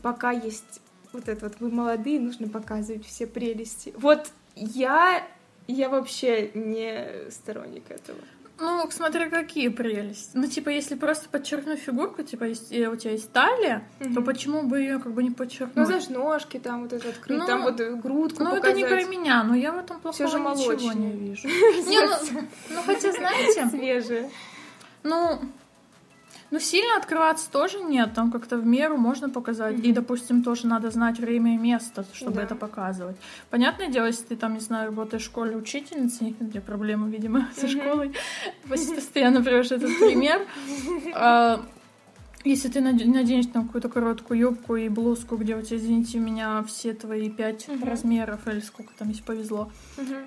пока 0.02 0.30
есть 0.30 0.80
вот 1.12 1.28
это 1.28 1.46
вот, 1.46 1.54
вы 1.58 1.70
молодые, 1.70 2.20
нужно 2.20 2.48
показывать 2.48 3.04
все 3.04 3.26
прелести. 3.26 3.92
Вот 3.96 4.30
я, 4.54 5.26
я 5.66 5.88
вообще 5.88 6.50
не 6.54 7.30
сторонник 7.30 7.90
этого. 7.90 8.18
Ну, 8.60 8.88
смотря 8.90 9.30
какие 9.30 9.68
прелести. 9.68 10.30
Ну, 10.34 10.46
типа, 10.46 10.68
если 10.68 10.94
просто 10.94 11.28
подчеркнуть 11.28 11.80
фигурку, 11.80 12.22
типа, 12.22 12.44
если 12.44 12.86
у 12.86 12.96
тебя 12.96 13.12
есть 13.12 13.32
талия, 13.32 13.88
mm-hmm. 13.98 14.14
то 14.14 14.22
почему 14.22 14.62
бы 14.62 14.80
ее 14.80 14.98
как 14.98 15.12
бы 15.12 15.22
не 15.22 15.30
подчеркнуть? 15.30 15.76
Ну, 15.76 15.86
знаешь, 15.86 16.08
ножки 16.08 16.58
там 16.58 16.82
вот 16.82 16.92
это 16.92 17.08
открыть, 17.08 17.38
ну, 17.38 17.46
там 17.46 17.62
вот 17.62 17.76
грудку 17.76 18.44
Ну, 18.44 18.50
показать. 18.50 18.70
это 18.70 18.76
не 18.76 18.84
про 18.84 19.04
меня, 19.04 19.42
но 19.44 19.54
я 19.54 19.72
в 19.72 19.78
этом 19.78 19.98
плохого 20.00 20.28
же 20.28 20.38
ничего 20.38 20.92
не 20.92 21.12
вижу. 21.12 21.48
Не, 21.88 22.06
ну, 22.06 22.42
ну, 22.68 22.82
хотя, 22.84 23.12
знаете... 23.12 23.66
Свежие. 23.68 24.30
Ну, 25.02 25.40
ну, 26.50 26.58
сильно 26.58 26.96
открываться 26.96 27.50
тоже 27.50 27.80
нет, 27.80 28.12
там 28.14 28.30
как-то 28.30 28.56
в 28.56 28.66
меру 28.66 28.96
можно 28.96 29.30
показать. 29.30 29.76
Mm-hmm. 29.76 29.90
И, 29.90 29.92
допустим, 29.92 30.42
тоже 30.42 30.66
надо 30.66 30.90
знать 30.90 31.18
время 31.18 31.54
и 31.54 31.58
место, 31.58 32.04
чтобы 32.12 32.36
да. 32.36 32.42
это 32.42 32.54
показывать. 32.54 33.16
Понятное 33.50 33.88
дело, 33.88 34.06
если 34.06 34.24
ты 34.24 34.36
там, 34.36 34.54
не 34.54 34.60
знаю, 34.60 34.86
работаешь 34.86 35.22
в 35.22 35.26
школе 35.26 35.56
учительницей, 35.56 36.34
где 36.40 36.60
проблемы, 36.60 37.10
видимо, 37.10 37.48
со 37.56 37.68
школой, 37.68 38.12
постоянно 38.68 39.42
приводишь 39.42 39.72
этот 39.72 39.98
пример. 39.98 40.46
А, 41.14 41.60
если 42.44 42.68
ты 42.68 42.80
наденешь 42.80 43.46
там 43.46 43.66
какую-то 43.66 43.88
короткую 43.88 44.40
юбку 44.40 44.76
и 44.76 44.88
блузку, 44.88 45.36
где 45.36 45.56
у 45.56 45.62
тебя, 45.62 45.76
извините 45.76 46.18
меня, 46.18 46.62
все 46.62 46.94
твои 46.94 47.28
пять 47.28 47.68
размеров, 47.82 48.46
или 48.48 48.60
сколько 48.60 48.92
там, 48.98 49.08
если 49.08 49.22
повезло, 49.22 49.70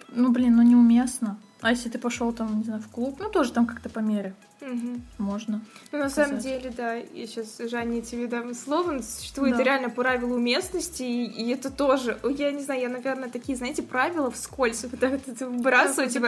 ну, 0.09 0.31
блин, 0.31 0.55
ну 0.55 0.61
неуместно. 0.61 1.39
А 1.63 1.71
если 1.71 1.89
ты 1.89 1.97
пошел 1.97 2.31
там, 2.33 2.57
не 2.57 2.63
знаю, 2.65 2.81
в 2.81 2.89
клуб, 2.89 3.17
ну 3.19 3.29
тоже 3.29 3.51
там 3.51 3.65
как-то 3.65 3.89
по 3.89 3.99
мере. 3.99 4.33
Угу. 4.61 5.01
Можно. 5.17 5.61
Ну, 5.91 5.99
на 5.99 6.09
самом 6.09 6.39
деле, 6.39 6.71
да, 6.75 6.93
я 6.95 7.27
сейчас, 7.27 7.57
Жанне, 7.59 8.01
тебе 8.01 8.27
дам 8.27 8.53
слово, 8.53 8.99
существует 9.01 9.57
да. 9.57 9.63
реально 9.63 9.89
правила 9.89 10.33
уместности, 10.33 11.03
и, 11.03 11.25
и 11.25 11.51
это 11.51 11.69
тоже, 11.69 12.17
я 12.37 12.51
не 12.51 12.61
знаю, 12.61 12.81
я, 12.81 12.89
наверное, 12.89 13.29
такие, 13.29 13.57
знаете, 13.57 13.83
правила 13.83 14.31
вскользь, 14.31 14.83
вот 14.83 14.99
так 14.99 15.11
вот 15.11 15.39
выбрасываю, 15.41 16.09
типа, 16.09 16.27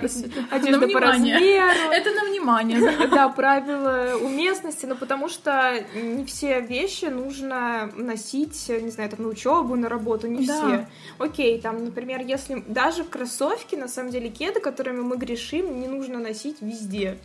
одежда 0.52 0.88
по 0.88 1.00
размеру. 1.00 1.44
Это 1.92 2.12
на 2.12 2.30
внимание. 2.30 3.08
Да, 3.08 3.30
правила 3.30 4.18
уместности, 4.22 4.86
но 4.86 4.96
потому 4.96 5.30
что 5.30 5.74
не 5.96 6.26
все 6.26 6.60
вещи 6.60 7.06
нужно 7.06 7.90
носить, 7.96 8.68
не 8.68 8.90
знаю, 8.90 9.10
там, 9.10 9.24
на 9.24 9.30
учебу, 9.30 9.76
на 9.76 9.88
работу, 9.88 10.28
не 10.28 10.44
все. 10.44 10.88
Окей, 11.20 11.62
там, 11.62 11.86
например, 11.86 12.22
если 12.22 12.64
даже 12.68 13.04
кроссовки, 13.06 13.76
на 13.76 13.88
самом 13.88 14.12
деле, 14.12 14.30
кеды, 14.30 14.60
которыми 14.60 15.02
мы 15.02 15.18
грешим, 15.26 15.80
не 15.82 15.88
нужно 15.88 16.20
носить 16.20 16.62
везде 16.62 17.18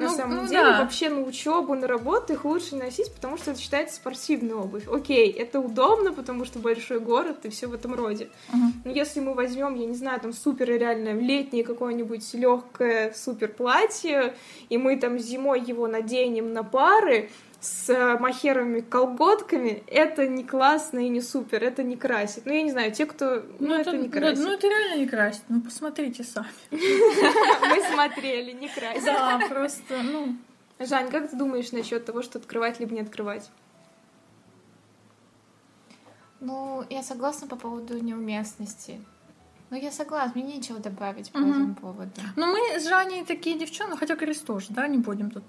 на 0.00 0.08
ну, 0.08 0.16
самом 0.16 0.36
ну, 0.36 0.48
деле. 0.48 0.62
Да. 0.62 0.82
Вообще 0.82 1.10
на 1.10 1.20
учебу, 1.20 1.74
на 1.74 1.86
работу 1.86 2.32
их 2.32 2.44
лучше 2.44 2.74
носить, 2.74 3.12
потому 3.12 3.36
что 3.36 3.50
это 3.50 3.60
считается 3.60 3.96
спортивной 3.96 4.54
обувь. 4.54 4.88
Окей, 4.88 5.30
это 5.30 5.60
удобно, 5.60 6.12
потому 6.12 6.44
что 6.46 6.58
большой 6.58 7.00
город 7.00 7.44
и 7.44 7.50
все 7.50 7.66
в 7.66 7.74
этом 7.74 7.94
роде. 7.94 8.30
Uh-huh. 8.50 8.72
Но 8.84 8.90
если 8.90 9.20
мы 9.20 9.34
возьмем, 9.34 9.74
я 9.74 9.86
не 9.86 9.94
знаю, 9.94 10.18
там 10.20 10.32
супер 10.32 10.68
реально 10.68 11.12
летнее 11.12 11.64
какое-нибудь 11.64 12.32
легкое 12.32 13.12
супер 13.14 13.48
платье, 13.48 14.34
и 14.70 14.78
мы 14.78 14.96
там 14.96 15.18
зимой 15.18 15.60
его 15.60 15.86
наденем 15.86 16.54
на 16.54 16.64
пары, 16.64 17.30
с 17.60 17.90
э, 17.90 18.18
махеровыми 18.18 18.80
колготками, 18.80 19.82
это 19.86 20.26
не 20.26 20.44
классно 20.44 21.00
и 21.00 21.08
не 21.08 21.20
супер, 21.20 21.62
это 21.62 21.82
не 21.82 21.96
красит. 21.96 22.46
Ну, 22.46 22.52
я 22.52 22.62
не 22.62 22.70
знаю, 22.70 22.90
те, 22.92 23.04
кто... 23.04 23.42
Ну, 23.58 23.68
ну 23.68 23.74
это, 23.74 23.90
это 23.90 23.98
не 23.98 24.08
красит. 24.08 24.38
Ну, 24.38 24.52
это 24.52 24.66
реально 24.66 25.00
не 25.00 25.06
красит. 25.06 25.42
Ну, 25.48 25.60
посмотрите 25.60 26.24
сами. 26.24 26.48
Мы 26.70 27.82
смотрели, 27.92 28.52
не 28.52 28.68
красит. 28.68 29.04
Да, 29.04 29.40
просто, 29.48 30.02
ну... 30.02 30.36
Жань, 30.78 31.10
как 31.10 31.30
ты 31.30 31.36
думаешь 31.36 31.72
насчет 31.72 32.06
того, 32.06 32.22
что 32.22 32.38
открывать 32.38 32.80
либо 32.80 32.94
не 32.94 33.02
открывать? 33.02 33.50
Ну, 36.40 36.86
я 36.88 37.02
согласна 37.02 37.46
по 37.46 37.56
поводу 37.56 38.02
неуместности. 38.02 38.98
Ну, 39.70 39.76
я 39.76 39.92
согласна, 39.92 40.32
мне 40.34 40.56
нечего 40.56 40.80
добавить 40.80 41.30
по 41.30 41.38
угу. 41.38 41.50
этому 41.50 41.74
поводу. 41.76 42.10
Ну, 42.34 42.46
мы 42.46 42.80
с 42.80 42.88
Жаней 42.88 43.24
такие 43.24 43.56
девчонки, 43.56 43.96
хотя 43.96 44.16
Крис 44.16 44.40
тоже, 44.40 44.66
да, 44.70 44.88
не 44.88 44.98
будем 44.98 45.30
тут 45.30 45.44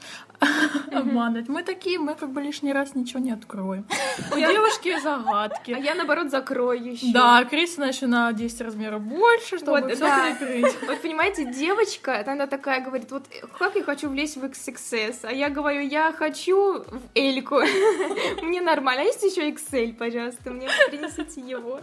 обманывать. 0.92 1.50
Мы 1.50 1.64
такие, 1.64 1.98
мы 1.98 2.14
как 2.14 2.30
бы 2.30 2.40
лишний 2.40 2.72
раз 2.72 2.94
ничего 2.94 3.20
не 3.20 3.32
откроем. 3.32 3.84
У 4.32 4.36
девушки 4.36 5.00
загадки. 5.02 5.72
А 5.72 5.80
я, 5.80 5.96
наоборот, 5.96 6.30
закрою 6.30 6.92
еще. 6.92 7.12
Да, 7.12 7.44
Крис, 7.46 7.76
значит, 7.76 8.08
на 8.10 8.32
10 8.32 8.62
размеров 8.62 9.02
больше, 9.02 9.58
чтобы 9.58 9.90
все 9.90 10.00
да. 10.00 10.36
прикрыть. 10.38 10.76
Вот, 10.88 11.02
понимаете, 11.02 11.52
девочка, 11.52 12.24
она 12.28 12.46
такая 12.46 12.84
говорит, 12.86 13.12
вот 13.12 13.24
как 13.58 13.76
я 13.76 13.84
хочу 13.84 14.08
влезть 14.08 14.38
в 14.38 14.44
XXS, 14.44 15.22
а 15.24 15.32
я 15.32 15.50
говорю, 15.50 15.82
я 15.82 16.12
хочу 16.12 16.84
в 16.84 17.02
Эльку. 17.16 17.56
Мне 18.44 18.62
нормально. 18.62 19.02
А 19.02 19.06
есть 19.06 19.24
еще 19.24 19.50
XL, 19.50 19.96
пожалуйста, 19.96 20.52
мне 20.52 20.70
принесите 20.90 21.42
его. 21.42 21.80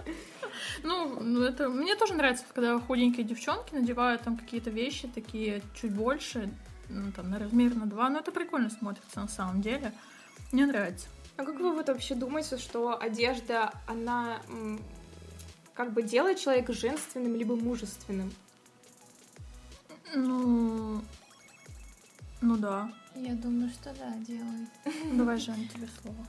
Ну, 0.82 1.18
ну, 1.20 1.42
это 1.42 1.68
мне 1.68 1.96
тоже 1.96 2.14
нравится, 2.14 2.44
когда 2.52 2.78
худенькие 2.78 3.24
девчонки 3.24 3.74
надевают 3.74 4.22
там 4.22 4.36
какие-то 4.36 4.70
вещи 4.70 5.08
такие 5.08 5.62
чуть 5.74 5.92
больше, 5.92 6.50
ну, 6.88 7.12
там, 7.12 7.30
на 7.30 7.38
размер 7.38 7.74
на 7.74 7.86
два. 7.86 8.08
Ну, 8.08 8.18
это 8.18 8.32
прикольно 8.32 8.70
смотрится 8.70 9.20
на 9.20 9.28
самом 9.28 9.60
деле. 9.62 9.92
Мне 10.52 10.66
нравится. 10.66 11.08
А 11.36 11.44
как 11.44 11.60
вы 11.60 11.72
вот 11.72 11.88
вообще 11.88 12.14
думаете, 12.14 12.58
что 12.58 13.00
одежда, 13.00 13.72
она 13.86 14.40
как 15.74 15.92
бы 15.92 16.02
делает 16.02 16.40
человека 16.40 16.72
женственным 16.72 17.36
либо 17.36 17.54
мужественным? 17.54 18.32
Ну, 20.14 21.00
ну 22.40 22.56
да. 22.56 22.92
Я 23.14 23.34
думаю, 23.34 23.70
что 23.70 23.94
да, 23.94 24.12
делает. 24.26 24.68
Давай, 25.12 25.38
Жан, 25.38 25.68
тебе 25.68 25.88
слово. 26.02 26.26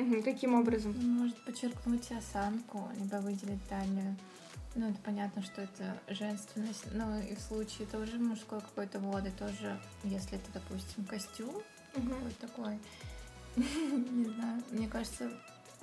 Угу, 0.00 0.22
каким 0.22 0.54
образом? 0.54 0.94
Может 0.98 1.36
подчеркнуть 1.44 2.10
осанку, 2.12 2.88
либо 2.98 3.16
выделить 3.16 3.62
талию. 3.68 4.16
Ну, 4.74 4.88
это 4.88 4.98
понятно, 5.04 5.42
что 5.42 5.62
это 5.62 6.00
женственность. 6.08 6.84
Но 6.92 7.18
и 7.18 7.34
в 7.34 7.40
случае 7.40 7.86
тоже 7.88 8.18
мужской 8.18 8.60
какой-то 8.60 8.98
воды, 9.00 9.32
тоже, 9.38 9.78
если 10.04 10.38
это, 10.38 10.50
допустим, 10.54 11.04
костюм 11.04 11.54
угу. 11.96 12.14
такой, 12.40 12.78
не 13.56 14.24
знаю, 14.24 14.62
мне 14.70 14.88
кажется, 14.88 15.30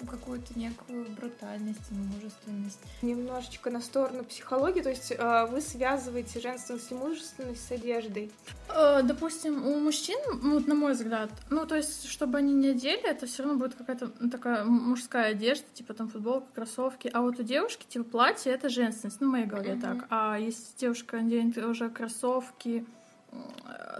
какую-то 0.06 0.58
некую 0.58 1.06
брутальность 1.12 1.92
и 1.92 1.94
мужественность. 1.96 2.80
Немножечко 3.02 3.70
на 3.70 3.82
сторону 3.82 4.24
психологии, 4.24 4.82
то 4.82 4.90
есть 4.90 5.12
э, 5.12 5.48
вы 5.50 5.62
связываете 5.62 6.40
женственность 6.40 6.92
и 6.92 6.96
мужественность 6.96 7.68
с 7.68 7.72
одеждой? 7.72 8.32
Э, 8.70 9.02
допустим, 9.04 9.66
у 9.66 9.80
мужчин, 9.80 10.20
ну, 10.42 10.56
вот 10.56 10.68
на 10.68 10.76
мой 10.76 10.94
взгляд, 10.94 11.32
ну, 11.50 11.66
то 11.66 11.76
есть, 11.76 12.08
чтобы 12.10 12.38
они 12.38 12.54
не 12.54 12.70
одели, 12.70 13.10
это 13.10 13.26
все 13.26 13.44
равно 13.44 13.58
будет 13.58 13.76
какая-то 13.76 14.08
такая 14.30 14.64
мужская 14.64 15.32
одежда, 15.32 15.66
типа 15.74 15.94
там 15.94 16.10
футболка, 16.10 16.48
кроссовки, 16.54 17.10
а 17.14 17.22
вот 17.22 17.40
у 17.40 17.44
девушки, 17.44 17.86
типа, 17.88 18.06
платье— 18.06 18.52
это 18.54 18.70
женственность, 18.70 19.20
ну, 19.22 19.30
в 19.30 19.32
моей 19.32 19.46
голове 19.46 19.74
mm-hmm. 19.74 19.82
так. 19.82 20.08
А 20.10 20.38
если 20.38 20.78
девушка 20.78 21.18
наденет 21.18 21.58
уже 21.58 21.90
кроссовки, 21.90 22.86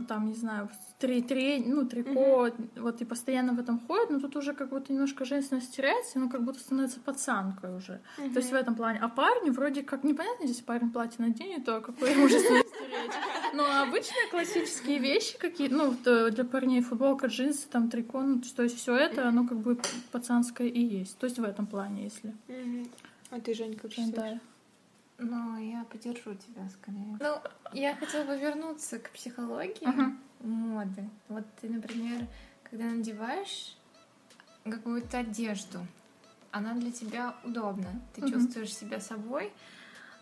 там, 0.08 0.28
не 0.28 0.36
знаю, 0.36 0.70
три, 1.00 1.22
три, 1.22 1.64
ну, 1.66 1.86
трико, 1.86 2.48
mm-hmm. 2.48 2.82
вот 2.82 3.02
и 3.02 3.06
постоянно 3.06 3.54
в 3.54 3.60
этом 3.60 3.80
ходит, 3.80 4.10
но 4.10 4.20
тут 4.20 4.36
уже 4.36 4.54
как 4.54 4.70
будто 4.70 4.94
немножко 4.94 5.26
женственность 5.26 5.76
теряется, 5.76 6.20
ну, 6.20 6.30
как 6.30 6.44
будто 6.44 6.60
становится 6.60 7.00
пацанкой 7.00 7.76
уже. 7.76 8.02
Mm-hmm. 8.18 8.34
То 8.34 8.40
есть 8.40 8.52
в 8.52 8.56
этом 8.56 8.76
плане. 8.76 9.00
А 9.02 9.10
парни 9.10 9.50
вроде 9.50 9.84
как 9.84 10.04
непонятно, 10.04 10.46
здесь 10.46 10.62
парень 10.62 10.92
платье 10.92 11.26
наденет, 11.26 11.66
то 11.66 11.82
какой 11.82 12.16
мужественность 12.16 12.72
терять. 12.74 13.12
Но 13.54 13.64
обычные 13.82 14.30
классические 14.30 15.00
вещи 15.00 15.38
какие, 15.38 15.68
ну, 15.68 15.96
для 16.04 16.44
парней 16.44 16.82
футболка, 16.82 17.28
джинсы, 17.28 17.68
там, 17.68 17.90
трико, 17.90 18.22
ну, 18.22 18.42
то 18.56 18.64
есть 18.64 18.78
все 18.78 18.96
это, 18.96 19.28
оно 19.28 19.48
как 19.48 19.58
бы 19.60 19.80
пацанское 20.12 20.68
и 20.68 20.80
есть. 20.80 21.18
То 21.18 21.26
есть 21.26 21.40
в 21.40 21.44
этом 21.44 21.68
плане, 21.68 22.06
если. 22.06 22.36
Mm-hmm. 22.48 22.90
А 23.32 23.40
ты, 23.42 23.54
Жень, 23.54 23.76
как 23.76 23.92
считаешь? 23.92 24.40
Ну, 25.20 25.58
я 25.58 25.84
поддержу 25.86 26.36
тебя 26.36 26.70
скорее. 26.70 27.18
Ну, 27.20 27.42
я 27.74 27.96
хотела 27.96 28.24
бы 28.26 28.38
вернуться 28.38 29.00
к 29.00 29.10
психологии 29.12 29.82
uh-huh. 29.82 30.16
моды. 30.48 31.10
Вот 31.28 31.44
ты, 31.60 31.70
например, 31.70 32.28
когда 32.64 32.86
надеваешь 32.86 33.76
какую-то 34.64 35.20
одежду, 35.20 35.80
она 36.52 36.74
для 36.76 36.92
тебя 36.92 37.36
удобна, 37.44 37.90
ты 38.14 38.22
uh-huh. 38.22 38.32
чувствуешь 38.32 38.76
себя 38.76 39.00
собой, 39.00 39.52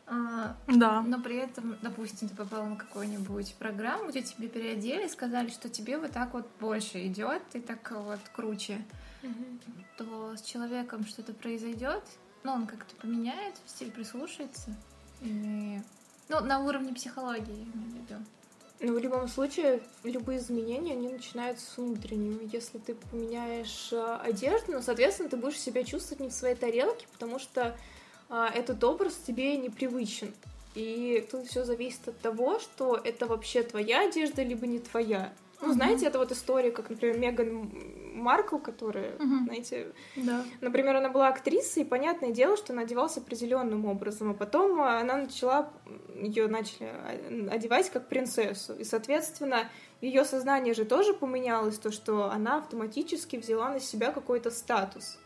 А, 0.08 0.56
Да. 0.68 1.02
Но 1.02 1.20
при 1.20 1.38
этом, 1.38 1.78
допустим, 1.82 2.30
ты 2.30 2.36
попала 2.36 2.66
на 2.66 2.76
какую-нибудь 2.76 3.56
программу, 3.56 4.10
где 4.10 4.22
тебе 4.22 4.48
переодели, 4.48 5.08
сказали, 5.08 5.50
что 5.50 5.68
тебе 5.68 5.98
вот 5.98 6.12
так 6.12 6.34
вот 6.34 6.48
больше 6.60 7.06
идет, 7.08 7.42
и 7.54 7.60
так 7.60 7.92
вот 7.92 8.20
круче, 8.34 8.86
то 9.98 10.36
с 10.38 10.42
человеком 10.42 11.06
что-то 11.06 11.34
произойдет, 11.34 12.04
ну, 12.46 12.54
он 12.54 12.68
как-то 12.68 12.96
поменяет 12.96 13.56
стиль, 13.66 13.92
прислушается. 13.92 14.76
И... 15.22 15.82
Ну, 16.30 16.40
на 16.42 16.60
уровне 16.60 16.94
психологии, 16.94 17.64
имею 17.64 17.90
в 17.90 17.96
виду. 17.96 18.16
Ну, 18.82 18.94
в 18.94 19.00
любом 19.00 19.28
случае, 19.28 19.82
любые 20.04 20.38
изменения, 20.38 20.94
они 20.94 21.08
начинаются 21.08 21.66
с 21.66 21.78
внутреннего. 21.78 22.42
Если 22.44 22.78
ты 22.78 22.94
поменяешь 22.94 23.90
э, 23.92 24.20
одежду, 24.22 24.74
ну, 24.74 24.82
соответственно, 24.82 25.30
ты 25.30 25.38
будешь 25.38 25.60
себя 25.60 25.84
чувствовать 25.84 26.20
не 26.20 26.30
в 26.30 26.34
своей 26.34 26.56
тарелке, 26.56 27.08
потому 27.14 27.40
что 27.40 27.76
э, 28.30 28.46
этот 28.54 28.84
образ 28.84 29.16
тебе 29.26 29.58
непривычен. 29.58 30.32
И 30.76 31.28
тут 31.32 31.48
все 31.48 31.64
зависит 31.64 32.08
от 32.08 32.20
того, 32.20 32.60
что 32.60 32.96
это 32.96 33.26
вообще 33.26 33.64
твоя 33.64 34.08
одежда, 34.08 34.44
либо 34.44 34.68
не 34.68 34.80
твоя. 34.80 35.34
Ну, 35.62 35.74
знаете, 35.74 36.06
это 36.08 36.20
вот 36.20 36.32
история, 36.32 36.72
как, 36.72 36.90
например, 36.90 37.18
Меган 37.18 37.72
Маркл, 38.14 38.58
которая, 38.58 39.16
Мгм. 39.20 39.46
знаете, 39.46 39.94
Да. 40.16 40.44
Например, 40.62 40.96
она 40.96 41.10
была 41.10 41.28
актрисой, 41.30 41.84
и 41.84 41.86
понятное 41.86 42.32
дело, 42.32 42.58
что 42.58 42.74
она 42.74 42.84
одевалась 42.84 43.18
определенным 43.18 43.86
образом, 43.86 44.32
а 44.32 44.34
потом 44.34 44.80
а, 44.82 45.00
она 45.00 45.18
начала, 45.18 45.72
ее 46.16 46.48
начали 46.48 46.92
одевать 47.50 47.90
как 47.90 48.08
принцессу, 48.08 48.74
и, 48.74 48.84
соответственно, 48.84 49.70
ее 50.02 50.26
сознание 50.26 50.74
же 50.74 50.86
тоже 50.86 51.14
поменялось, 51.14 51.78
то, 51.80 51.92
что 51.92 52.32
она 52.32 52.58
автоматически 52.58 53.38
взяла 53.38 53.70
на 53.70 53.80
себя 53.80 54.12
какой-то 54.12 54.52
статус. 54.52 55.20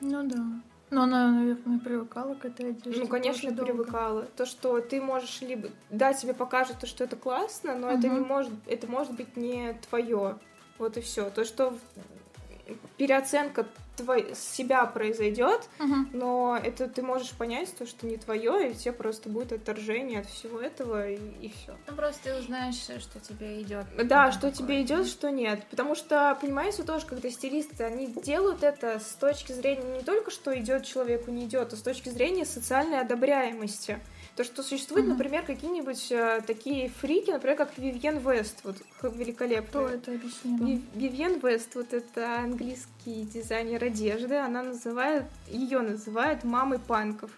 Ну 0.00 0.22
да. 0.24 0.44
Но 0.90 1.02
она, 1.02 1.30
наверное, 1.30 1.78
привыкала 1.78 2.34
к 2.34 2.44
этой 2.44 2.70
одежде. 2.70 3.00
Ну, 3.00 3.06
конечно, 3.06 3.54
привыкала. 3.54 4.22
То, 4.36 4.44
что 4.44 4.80
ты 4.80 5.00
можешь 5.00 5.40
либо... 5.40 5.68
Да, 5.88 6.12
тебе 6.12 6.34
покажут 6.34 6.78
то, 6.80 6.86
что 6.86 7.04
это 7.04 7.16
классно, 7.16 7.76
но 7.76 7.90
это 7.90 8.08
не 8.08 8.20
может... 8.20 8.52
Это 8.66 8.88
может 8.88 9.14
быть 9.14 9.36
не 9.36 9.74
твое. 9.88 10.38
Вот 10.78 10.96
и 10.96 11.00
все. 11.00 11.30
То, 11.30 11.44
что 11.44 11.78
переоценка 12.96 13.66
твой... 14.02 14.34
себя 14.34 14.84
произойдет, 14.86 15.68
Мгм. 15.78 16.10
но 16.12 16.58
это 16.62 16.88
ты 16.88 17.02
можешь 17.02 17.30
понять 17.32 17.74
то, 17.76 17.86
что 17.86 18.06
не 18.06 18.16
твое, 18.16 18.70
и 18.70 18.74
тебе 18.74 18.92
просто 18.92 19.28
будет 19.28 19.52
отторжение 19.52 20.20
от 20.20 20.26
всего 20.26 20.60
этого, 20.60 21.08
и, 21.08 21.48
все. 21.50 21.76
Ну, 21.88 21.94
просто 21.94 22.24
ты 22.24 22.34
узнаешь, 22.36 22.74
что 22.76 23.20
тебе 23.20 23.62
идет. 23.62 23.86
Да, 24.04 24.32
что 24.32 24.50
тебе 24.50 24.82
идет, 24.82 25.06
что 25.06 25.30
нет. 25.30 25.64
Потому 25.70 25.94
что, 25.94 26.36
понимаете, 26.40 26.82
тоже, 26.82 27.06
когда 27.06 27.30
стилисты, 27.30 27.84
они 27.84 28.06
делают 28.06 28.62
это 28.62 28.98
с 29.00 29.14
точки 29.14 29.52
зрения 29.52 29.98
не 29.98 30.02
только, 30.02 30.30
что 30.30 30.56
идет 30.58 30.84
человеку, 30.84 31.30
не 31.30 31.44
идет, 31.46 31.72
а 31.72 31.76
с 31.76 31.82
точки 31.82 32.08
зрения 32.08 32.44
социальной 32.44 33.00
одобряемости. 33.00 33.98
То, 34.40 34.44
что 34.44 34.62
существует, 34.62 35.04
Мгм. 35.04 35.18
например, 35.18 35.42
какие-нибудь 35.44 36.06
э, 36.10 36.40
такие 36.46 36.88
фрики, 36.88 37.30
например, 37.30 37.58
как 37.58 37.76
Вивьен 37.76 38.16
Вест, 38.26 38.60
вот 38.64 38.76
х- 38.98 39.10
Кто 39.10 39.86
это 39.86 40.12
объясни 40.12 40.56
нам. 40.56 40.66
Ви- 40.66 40.82
Вивьен 40.94 41.38
Вест, 41.40 41.74
вот 41.74 41.92
это 41.92 42.38
английский 42.38 43.24
дизайнер 43.34 43.84
одежды, 43.84 44.36
она 44.36 44.62
называет, 44.62 45.24
ее 45.50 45.80
называют 45.80 46.42
мамой 46.42 46.78
панков. 46.78 47.30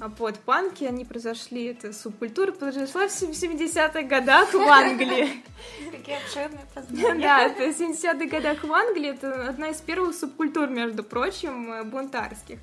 А 0.00 0.08
вот 0.16 0.38
панки, 0.38 0.84
они 0.84 1.04
произошли, 1.04 1.64
это 1.64 1.92
субкультура 1.92 2.52
произошла 2.52 3.08
в 3.08 3.10
сем- 3.10 3.30
70-х 3.32 4.02
годах 4.02 4.54
в 4.54 4.60
Англии. 4.60 5.42
Какие 5.90 6.18
обширные 6.18 6.66
познания. 6.72 7.20
Да, 7.20 7.48
в 7.48 7.58
70-х 7.60 8.26
годах 8.26 8.62
в 8.62 8.72
Англии, 8.72 9.10
это 9.10 9.48
одна 9.48 9.70
из 9.70 9.80
первых 9.80 10.14
субкультур, 10.14 10.68
между 10.68 11.02
прочим, 11.02 11.72
э, 11.72 11.82
бунтарских. 11.82 12.60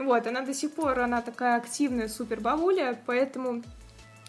Вот, 0.00 0.26
она 0.26 0.40
до 0.40 0.54
сих 0.54 0.72
пор, 0.72 0.98
она 1.00 1.20
такая 1.20 1.58
активная 1.58 2.08
супер 2.08 2.40
бабуля, 2.40 2.98
поэтому, 3.04 3.62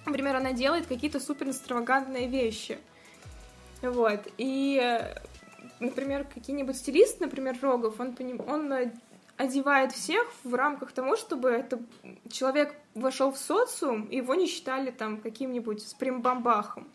например, 0.05 0.35
она 0.35 0.51
делает 0.51 0.85
какие-то 0.85 1.21
супер 1.21 1.49
экстравагантные 1.49 2.27
вещи. 2.27 2.77
Вот, 3.81 4.19
и, 4.37 5.01
например, 5.79 6.25
какие-нибудь 6.25 6.75
стилист, 6.75 7.21
например, 7.21 7.57
Рогов, 7.61 8.01
он, 8.01 8.09
поним- 8.09 8.43
он 8.51 8.91
одевает 9.37 9.93
всех 9.93 10.27
в 10.43 10.53
рамках 10.55 10.91
того, 10.91 11.15
чтобы 11.15 11.49
это 11.49 11.79
человек 12.29 12.75
вошел 12.93 13.31
в 13.31 13.37
социум, 13.37 14.03
и 14.03 14.17
его 14.17 14.35
не 14.35 14.47
считали 14.47 14.91
там 14.91 15.21
каким-нибудь 15.21 15.87
спримбамбахом. 15.87 16.89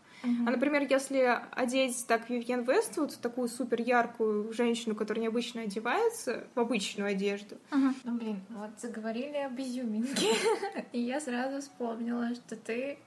А, 0.46 0.50
например, 0.50 0.86
если 0.88 1.38
одеть 1.52 2.06
так 2.06 2.28
Вивьен 2.28 2.62
Вествуд, 2.62 3.16
такую 3.20 3.48
супер 3.48 3.80
яркую 3.80 4.52
женщину, 4.52 4.94
которая 4.94 5.22
необычно 5.22 5.62
одевается, 5.62 6.46
в 6.54 6.60
обычную 6.60 7.10
одежду, 7.10 7.56
Мгм. 7.70 7.94
Ну, 8.04 8.18
блин, 8.18 8.40
вот 8.50 8.70
заговорили 8.78 9.36
об 9.38 9.58
изюминке, 9.60 10.32
и 10.92 11.00
я 11.00 11.20
сразу 11.20 11.60
вспомнила, 11.60 12.34
что 12.34 12.56
ты, 12.56 12.98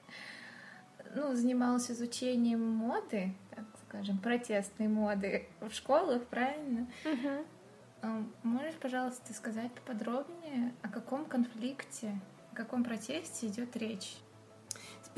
ну, 1.15 1.33
занималась 1.35 1.89
изучением 1.91 2.61
моды, 2.61 3.33
так 3.55 3.65
скажем, 3.87 4.17
протестной 4.19 4.87
моды 4.87 5.47
в 5.61 5.71
школах, 5.73 6.23
правильно? 6.25 6.87
А, 8.01 8.23
Можешь, 8.43 8.75
пожалуйста, 8.75 9.33
сказать 9.33 9.71
поподробнее, 9.73 10.73
о 10.83 10.87
каком 10.89 11.25
конфликте, 11.25 12.17
о 12.53 12.55
каком 12.55 12.83
протесте 12.83 13.47
идет 13.47 13.75
речь? 13.75 14.15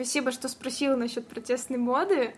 Спасибо, 0.01 0.31
что 0.31 0.47
спросила 0.47 0.95
насчет 0.95 1.27
протестной 1.27 1.77
моды. 1.77 2.33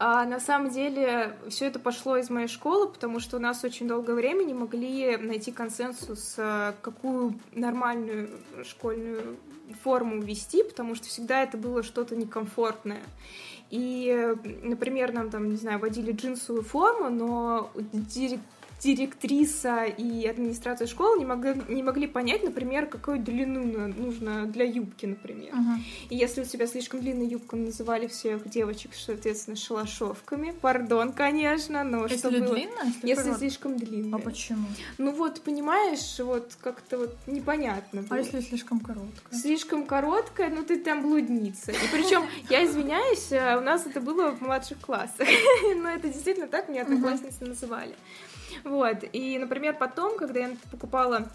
А, 0.00 0.24
на 0.24 0.40
самом 0.40 0.70
деле 0.70 1.36
все 1.48 1.66
это 1.66 1.78
пошло 1.78 2.16
из 2.16 2.28
моей 2.28 2.48
школы, 2.48 2.88
потому 2.88 3.20
что 3.20 3.36
у 3.36 3.40
нас 3.40 3.62
очень 3.62 3.86
долгое 3.86 4.14
время 4.14 4.42
не 4.42 4.52
могли 4.52 5.16
найти 5.16 5.52
консенсус, 5.52 6.34
а, 6.38 6.74
какую 6.82 7.38
нормальную 7.52 8.30
школьную 8.64 9.36
форму 9.84 10.20
ввести, 10.20 10.64
потому 10.64 10.96
что 10.96 11.06
всегда 11.06 11.44
это 11.44 11.56
было 11.56 11.84
что-то 11.84 12.16
некомфортное. 12.16 13.02
И, 13.70 14.08
э, 14.12 14.34
например, 14.64 15.12
нам 15.12 15.30
там, 15.30 15.50
не 15.50 15.56
знаю, 15.56 15.78
вводили 15.78 16.10
джинсовую 16.10 16.64
форму, 16.64 17.10
но 17.10 17.70
дирек- 17.92 18.40
директриса 18.84 19.84
и 19.84 20.26
администрация 20.26 20.86
школы 20.86 21.18
не 21.18 21.24
могли, 21.24 21.54
не 21.68 21.82
могли 21.82 22.06
понять, 22.06 22.42
например, 22.44 22.86
какую 22.86 23.18
длину 23.18 23.88
нужно 23.88 24.46
для 24.46 24.64
юбки, 24.64 25.06
например. 25.06 25.54
Мгм. 25.54 25.84
И 26.10 26.16
если 26.16 26.42
у 26.42 26.44
тебя 26.44 26.66
слишком 26.66 27.00
длинная 27.00 27.26
юбка, 27.26 27.56
называли 27.56 28.06
всех 28.06 28.46
девочек, 28.48 28.92
соответственно, 28.94 29.56
шалашовками. 29.56 30.54
Пардон, 30.60 31.12
конечно, 31.12 31.82
но 31.82 32.08
что 32.08 32.28
Если 32.28 32.40
было? 32.40 32.54
длинная, 32.54 32.92
если 33.02 33.08
Если 33.08 33.32
слишком 33.32 33.76
длинная. 33.78 34.18
А 34.18 34.22
почему? 34.22 34.66
Ну 34.98 35.12
вот, 35.12 35.40
понимаешь, 35.40 36.18
вот 36.18 36.56
как-то 36.60 36.98
вот 36.98 37.16
непонятно. 37.26 38.04
А 38.08 38.14
было. 38.14 38.18
если 38.18 38.40
слишком 38.40 38.80
короткая? 38.80 39.40
Слишком 39.40 39.86
короткая, 39.86 40.50
ну 40.50 40.62
ты 40.62 40.78
там 40.78 41.02
блудница. 41.02 41.72
И 41.72 41.88
причем, 41.90 42.24
я 42.50 42.64
извиняюсь, 42.66 43.32
а, 43.32 43.56
у 43.58 43.62
нас 43.62 43.86
это 43.86 44.02
было 44.02 44.30
в 44.32 44.42
младших 44.42 44.78
классах. 44.80 45.26
Но 45.76 45.88
это 45.88 46.08
действительно 46.08 46.48
так 46.48 46.68
меня 46.68 46.82
одноклассницы 46.82 47.44
называли. 47.46 47.94
Вот. 48.64 49.04
И, 49.12 49.38
например, 49.38 49.76
потом, 49.78 50.16
когда 50.16 50.40
я 50.40 50.56
покупала 50.70 51.28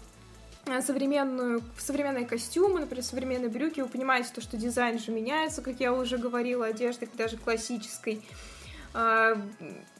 э, 0.66 0.80
современную, 0.82 1.62
современные 1.78 2.26
костюмы, 2.26 2.80
например, 2.80 3.04
современные 3.04 3.48
брюки, 3.48 3.80
вы 3.80 3.88
понимаете, 3.88 4.30
то, 4.34 4.40
что 4.40 4.56
дизайн 4.56 4.98
же 4.98 5.12
меняется, 5.12 5.62
как 5.62 5.80
я 5.80 5.92
уже 5.92 6.18
говорила, 6.18 6.66
одежды 6.66 7.08
даже 7.14 7.36
классической. 7.36 8.22
А, 8.92 9.40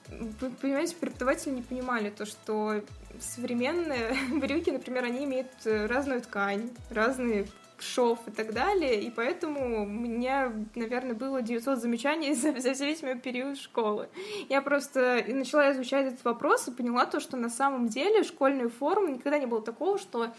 Вы 0.08 0.50
понимаете, 0.50 0.96
преподаватели 0.96 1.52
не 1.52 1.62
понимали 1.62 2.10
то, 2.10 2.26
что 2.26 2.82
современные 3.20 4.14
брюки, 4.40 4.70
например, 4.70 5.04
они 5.04 5.24
имеют 5.24 5.50
э, 5.64 5.86
разную 5.86 6.20
ткань, 6.22 6.70
разный 6.90 7.48
шов 7.82 8.18
и 8.26 8.30
так 8.30 8.52
далее, 8.52 9.02
и 9.02 9.10
поэтому 9.10 9.82
у 9.82 9.86
меня, 9.86 10.52
наверное, 10.74 11.14
было 11.14 11.42
900 11.42 11.78
замечаний 11.78 12.34
за, 12.34 12.58
за 12.58 12.84
весь 12.84 13.02
мой 13.02 13.18
период 13.18 13.58
школы. 13.58 14.08
Я 14.48 14.62
просто 14.62 15.24
начала 15.28 15.72
изучать 15.72 16.06
этот 16.06 16.24
вопрос 16.24 16.68
и 16.68 16.72
поняла 16.72 17.06
то, 17.06 17.20
что 17.20 17.36
на 17.36 17.48
самом 17.48 17.88
деле 17.88 18.22
школьную 18.22 18.70
форму 18.70 19.08
никогда 19.08 19.38
не 19.38 19.46
было 19.46 19.62
такого, 19.62 19.98
что 19.98 20.32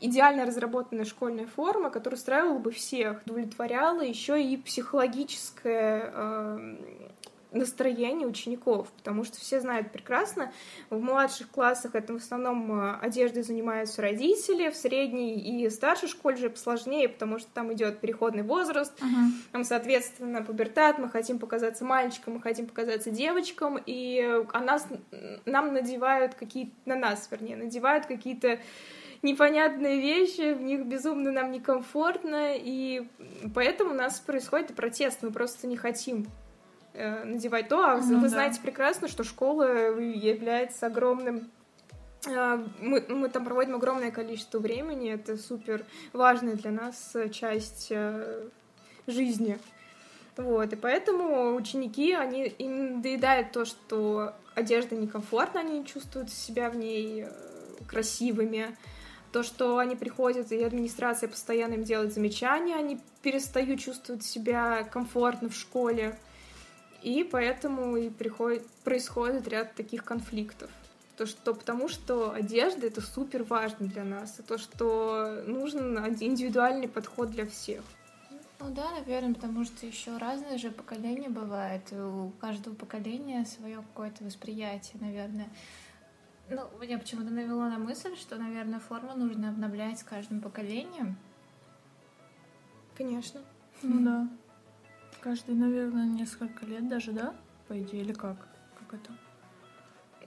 идеально 0.00 0.44
разработанная 0.44 1.04
школьная 1.04 1.46
форма, 1.46 1.90
которая 1.90 2.18
устраивала 2.18 2.58
бы 2.58 2.70
всех, 2.70 3.22
удовлетворяла 3.24 4.02
еще 4.02 4.42
и 4.42 4.56
психологическое 4.56 6.10
э, 6.12 6.76
настроение 7.56 8.26
учеников, 8.26 8.88
потому 8.96 9.24
что 9.24 9.38
все 9.38 9.60
знают 9.60 9.90
прекрасно, 9.92 10.52
в 10.90 11.00
младших 11.00 11.50
классах 11.50 11.94
это 11.94 12.12
в 12.12 12.16
основном 12.16 12.80
э, 12.80 12.98
одеждой 13.00 13.42
занимаются 13.42 14.02
родители, 14.02 14.70
в 14.70 14.76
средней 14.76 15.38
и 15.38 15.70
старшей 15.70 16.08
школе 16.08 16.36
же 16.36 16.50
посложнее, 16.50 17.08
потому 17.08 17.38
что 17.38 17.48
там 17.52 17.72
идет 17.72 18.00
переходный 18.00 18.42
возраст, 18.42 18.92
Мгм. 19.00 19.32
там, 19.52 19.64
соответственно, 19.64 20.42
пубертат, 20.42 20.98
мы 20.98 21.08
хотим 21.08 21.38
показаться 21.38 21.84
мальчиком, 21.84 22.34
мы 22.34 22.40
хотим 22.40 22.66
показаться 22.66 23.10
девочком, 23.10 23.78
и 23.84 24.20
о 24.52 24.60
нас, 24.60 24.86
нам 25.44 25.72
надевают 25.72 26.34
какие-то, 26.34 26.72
на 26.84 26.96
нас, 26.96 27.28
вернее, 27.30 27.56
надевают 27.56 28.06
какие-то 28.06 28.58
непонятные 29.22 30.00
вещи, 30.00 30.52
в 30.54 30.60
них 30.62 30.86
безумно 30.86 31.32
нам 31.32 31.50
некомфортно, 31.50 32.54
и 32.56 33.06
поэтому 33.54 33.90
у 33.90 33.94
нас 33.94 34.20
происходит 34.20 34.74
протест, 34.74 35.22
мы 35.22 35.30
просто 35.30 35.66
не 35.66 35.76
хотим 35.76 36.26
надевать 37.24 37.68
то, 37.68 37.84
а 37.84 37.96
Ну 37.98 38.16
вы 38.16 38.22
да. 38.22 38.28
знаете 38.28 38.60
прекрасно, 38.60 39.08
что 39.08 39.24
школа 39.24 39.98
является 39.98 40.86
огромным 40.86 41.50
а, 42.28 42.64
мы, 42.80 43.04
мы 43.08 43.28
там 43.28 43.44
проводим 43.44 43.76
огромное 43.76 44.10
количество 44.10 44.58
времени, 44.58 45.10
это 45.10 45.36
супер 45.36 45.84
важная 46.12 46.54
для 46.54 46.70
нас 46.70 47.14
часть 47.30 47.88
э, 47.90 48.48
жизни. 49.06 49.58
Вот, 50.36 50.72
и 50.72 50.76
поэтому 50.76 51.54
ученики, 51.54 52.12
они 52.12 52.46
им 52.46 53.00
доедают 53.00 53.52
то, 53.52 53.64
что 53.64 54.34
одежда 54.54 54.94
некомфортна, 54.94 55.60
они 55.60 55.86
чувствуют 55.86 56.30
себя 56.30 56.68
в 56.68 56.76
ней 56.76 57.24
э, 57.26 57.30
красивыми, 57.86 58.76
то, 59.32 59.42
что 59.42 59.78
они 59.78 59.96
приходят, 59.96 60.50
и 60.52 60.62
администрация 60.62 61.28
постоянно 61.28 61.74
им 61.74 61.84
делает 61.84 62.12
замечания, 62.12 62.74
они 62.74 62.98
перестают 63.22 63.80
чувствовать 63.80 64.24
себя 64.24 64.84
комфортно 64.84 65.48
в 65.48 65.54
школе, 65.54 66.18
и 67.02 67.24
поэтому 67.24 67.96
и 67.96 68.10
приходит, 68.10 68.66
происходит 68.84 69.48
ряд 69.48 69.74
таких 69.74 70.04
конфликтов. 70.04 70.70
То, 71.16 71.24
что, 71.24 71.54
потому 71.54 71.88
что 71.88 72.32
одежда— 72.32 72.86
это 72.88 73.00
супер 73.00 73.42
важно 73.42 73.86
для 73.86 74.04
нас, 74.04 74.38
и 74.38 74.42
то, 74.42 74.58
что 74.58 75.42
нужен 75.46 75.96
индивидуальный 75.98 76.88
подход 76.88 77.30
для 77.30 77.46
всех. 77.46 77.82
Ну 78.58 78.70
да, 78.74 78.90
наверное, 78.92 79.34
потому 79.34 79.64
что 79.64 79.86
еще 79.86 80.16
разные 80.16 80.58
же 80.58 80.70
поколения 80.70 81.28
бывают. 81.28 81.92
У 81.92 82.32
каждого 82.40 82.74
поколения 82.74 83.44
свое 83.44 83.76
какое-то 83.76 84.24
восприятие, 84.24 85.00
наверное. 85.00 85.48
Ну, 86.48 86.62
меня 86.80 86.98
почему-то 86.98 87.30
навело 87.30 87.68
на 87.68 87.78
мысль, 87.78 88.16
что, 88.16 88.36
наверное, 88.36 88.78
форму 88.78 89.14
нужно 89.14 89.50
обновлять 89.50 89.98
с 89.98 90.04
каждым 90.04 90.40
поколением. 90.40 91.16
Конечно. 92.96 93.40
Ну 93.82 94.04
да. 94.04 94.28
Каждый, 95.26 95.56
наверное, 95.56 96.06
несколько 96.06 96.64
лет 96.66 96.88
даже, 96.88 97.10
да? 97.10 97.34
По 97.66 97.76
идее, 97.76 98.02
или 98.02 98.12
как? 98.12 98.36
Как 98.78 98.94
это? 98.94 99.12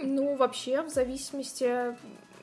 Ну, 0.06 0.36
вообще, 0.36 0.82
в 0.82 0.90
зависимости 0.90 1.96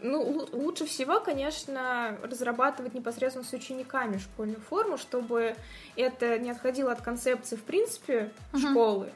ну, 0.03 0.49
лучше 0.55 0.87
всего, 0.87 1.21
конечно, 1.21 2.17
разрабатывать 2.23 2.95
непосредственно 2.95 3.45
с 3.45 3.53
учениками 3.53 4.17
школьную 4.17 4.63
форму, 4.63 4.97
чтобы 4.97 5.55
это 5.97 6.39
не 6.39 6.51
отходило 6.51 6.93
от 6.93 7.03
концепции, 7.03 7.57
в 7.57 7.63
принципе, 7.63 8.33
uh-huh. 8.55 8.71
школы. 8.71 9.13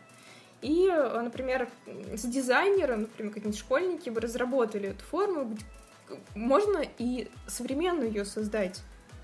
И, 0.61 0.88
например, 0.88 1.70
с 1.87 2.26
дизайнером, 2.26 3.03
например, 3.03 3.33
какие-нибудь 3.33 3.59
школьники 3.59 4.11
бы 4.11 4.20
разработали 4.20 4.90
эту 4.90 5.03
форму, 5.03 5.57
можно 6.35 6.85
и 6.98 7.31
современную 7.46 8.09
ее 8.09 8.26
создать. 8.26 8.83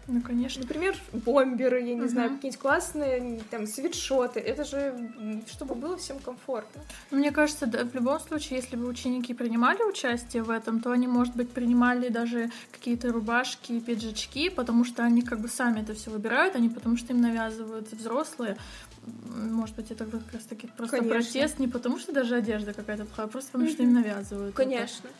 Ну, 0.08 0.20
конечно. 0.20 0.62
Например, 0.62 0.96
бомберы, 1.12 1.80
я 1.80 1.94
не 1.94 2.02
угу. 2.02 2.08
знаю, 2.08 2.30
какие-нибудь 2.30 2.60
классные 2.60 3.40
там 3.50 3.66
свитшоты. 3.66 4.38
Это 4.38 4.64
же 4.64 4.94
чтобы 5.48 5.74
было 5.74 5.96
всем 5.96 6.18
комфортно. 6.20 6.82
Ну, 7.10 7.18
мне 7.18 7.32
кажется, 7.32 7.66
да, 7.66 7.84
в 7.84 7.92
любом 7.94 8.20
случае, 8.20 8.60
если 8.60 8.76
бы 8.76 8.86
ученики 8.86 9.34
принимали 9.34 9.82
участие 9.82 10.44
в 10.44 10.50
этом, 10.50 10.80
то 10.80 10.92
они, 10.92 11.08
может 11.08 11.34
быть, 11.34 11.50
принимали 11.50 12.08
даже 12.08 12.50
какие-то 12.70 13.12
рубашки 13.12 13.72
и 13.72 13.80
пиджачки, 13.80 14.48
потому 14.48 14.84
что 14.84 15.02
они 15.02 15.22
как 15.22 15.40
бы 15.40 15.48
сами 15.48 15.80
это 15.80 15.94
все 15.94 16.10
выбирают, 16.10 16.54
а 16.54 16.60
не 16.60 16.68
потому 16.68 16.96
что 16.96 17.12
им 17.12 17.20
навязывают 17.20 17.90
взрослые. 17.90 18.56
Может 19.34 19.74
быть, 19.74 19.90
это 19.90 20.04
как 20.04 20.32
раз 20.32 20.44
таки 20.44 20.68
просто 20.68 20.98
Конечно. 20.98 21.20
протест, 21.20 21.58
не 21.58 21.68
потому 21.68 21.98
что 21.98 22.12
даже 22.12 22.36
одежда 22.36 22.72
какая-то 22.72 23.04
плохая, 23.06 23.26
а 23.26 23.28
просто 23.28 23.52
потому 23.52 23.70
что 23.70 23.82
им 23.82 23.92
навязывают. 23.92 24.54
Конечно. 24.54 25.08
Это. 25.08 25.16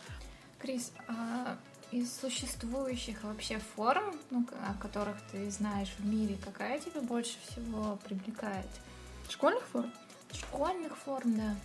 Крис, 0.59 0.92
а 1.07 1.57
из 1.96 2.14
существующих 2.14 3.24
вообще 3.24 3.59
форм, 3.59 4.14
ну, 4.30 4.46
о 4.68 4.74
которых 4.74 5.16
ты 5.32 5.50
знаешь 5.50 5.94
в 5.98 6.04
мире, 6.04 6.37
какая 6.44 6.78
тебя 6.78 7.00
больше 7.00 7.38
всего 7.46 7.98
привлекает? 8.04 8.66
Школьных 9.30 9.64
форм? 9.64 9.90
Школьных 10.30 10.96
форм, 10.98 11.37
да. 11.37 11.56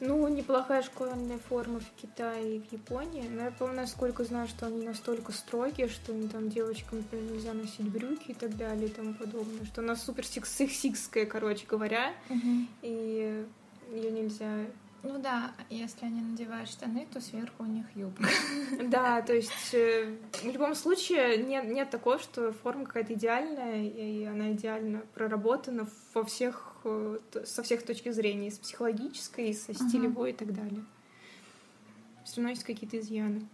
Ну, 0.00 0.26
неплохая 0.28 0.82
школьная 0.82 1.38
форма 1.38 1.80
в 1.80 2.00
Китае 2.00 2.56
и 2.56 2.60
в 2.60 2.72
Японии. 2.72 3.28
Но 3.28 3.42
я 3.42 3.50
помню, 3.50 3.76
насколько 3.76 4.24
знаю, 4.24 4.48
что 4.48 4.66
они 4.66 4.86
настолько 4.86 5.32
строгие, 5.32 5.88
что 5.88 6.12
они 6.12 6.28
там 6.28 6.48
девочкам, 6.48 6.98
например, 6.98 7.32
нельзя 7.32 7.52
носить 7.52 7.88
брюки 7.88 8.30
и 8.30 8.34
так 8.34 8.56
далее 8.56 8.86
и 8.86 8.92
тому 8.92 9.12
подобное. 9.14 9.66
Что 9.66 9.82
она 9.82 9.96
супер 9.96 10.24
сексистская, 10.24 11.26
короче 11.26 11.66
говоря. 11.66 12.14
Угу. 12.30 12.66
И 12.82 13.44
ее 13.90 14.10
нельзя 14.12 14.66
ну 15.02 15.18
да, 15.18 15.52
если 15.70 16.06
они 16.06 16.20
надевают 16.20 16.68
штаны, 16.68 17.06
то 17.12 17.20
сверху 17.20 17.62
у 17.62 17.66
них 17.66 17.86
юбка. 17.94 18.28
Да, 18.82 19.22
то 19.22 19.32
есть 19.32 19.72
э, 19.72 20.16
в 20.32 20.44
любом 20.44 20.74
случае 20.74 21.38
нет, 21.38 21.66
нет 21.66 21.90
такого, 21.90 22.18
что 22.18 22.52
форма 22.52 22.84
какая-то 22.84 23.14
идеальная, 23.14 23.84
и 23.84 24.24
она 24.24 24.52
идеально 24.52 25.02
проработана 25.14 25.88
во 26.14 26.24
всех, 26.24 26.74
э, 26.84 27.18
со 27.44 27.62
всех 27.62 27.84
точек 27.84 28.12
зрения, 28.12 28.50
с 28.50 28.58
психологической, 28.58 29.50
и 29.50 29.54
со 29.54 29.72
стилевой 29.72 30.30
и 30.30 30.34
так 30.34 30.52
далее. 30.52 30.84
Все 32.24 32.36
равно 32.36 32.50
есть 32.50 32.64
какие-то 32.64 32.98
изъяны. 32.98 33.46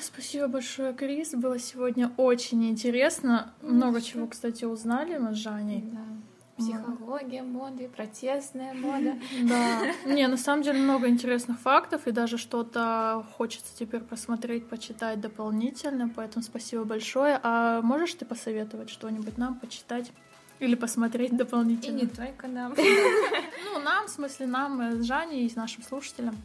Спасибо 0.00 0.46
большое, 0.46 0.94
Крис. 0.94 1.32
Было 1.32 1.58
сегодня 1.58 2.12
очень 2.16 2.68
интересно. 2.68 3.52
Много 3.62 4.00
чего, 4.00 4.26
кстати, 4.26 4.64
узнали 4.64 5.18
мы 5.18 5.34
с 5.34 5.38
Жаней. 5.38 5.82
Да. 5.92 6.19
Психология 6.60 7.42
моды, 7.42 7.88
протестная 7.88 8.74
мода. 8.74 9.18
Да. 9.42 9.92
Не, 10.06 10.26
на 10.28 10.36
самом 10.36 10.62
деле 10.62 10.78
много 10.78 11.08
интересных 11.08 11.58
фактов, 11.60 12.06
и 12.06 12.12
даже 12.12 12.38
что-то 12.38 13.26
хочется 13.36 13.76
теперь 13.76 14.00
посмотреть, 14.00 14.68
почитать 14.68 15.20
дополнительно, 15.20 16.08
поэтому 16.08 16.42
спасибо 16.42 16.84
большое. 16.84 17.40
А 17.42 17.80
можешь 17.82 18.14
ты 18.14 18.24
посоветовать 18.24 18.90
что-нибудь 18.90 19.38
нам 19.38 19.58
почитать? 19.58 20.12
Или 20.58 20.74
посмотреть 20.74 21.34
дополнительно. 21.36 21.98
И 21.98 22.02
не 22.02 22.06
только 22.06 22.46
нам. 22.46 22.74
Ну, 23.72 23.78
нам, 23.78 24.06
в 24.06 24.10
смысле, 24.10 24.46
нам 24.46 25.00
с 25.00 25.04
Жаней 25.04 25.46
и 25.46 25.48
с 25.48 25.56
нашим 25.56 25.82
слушателям. 25.82 26.36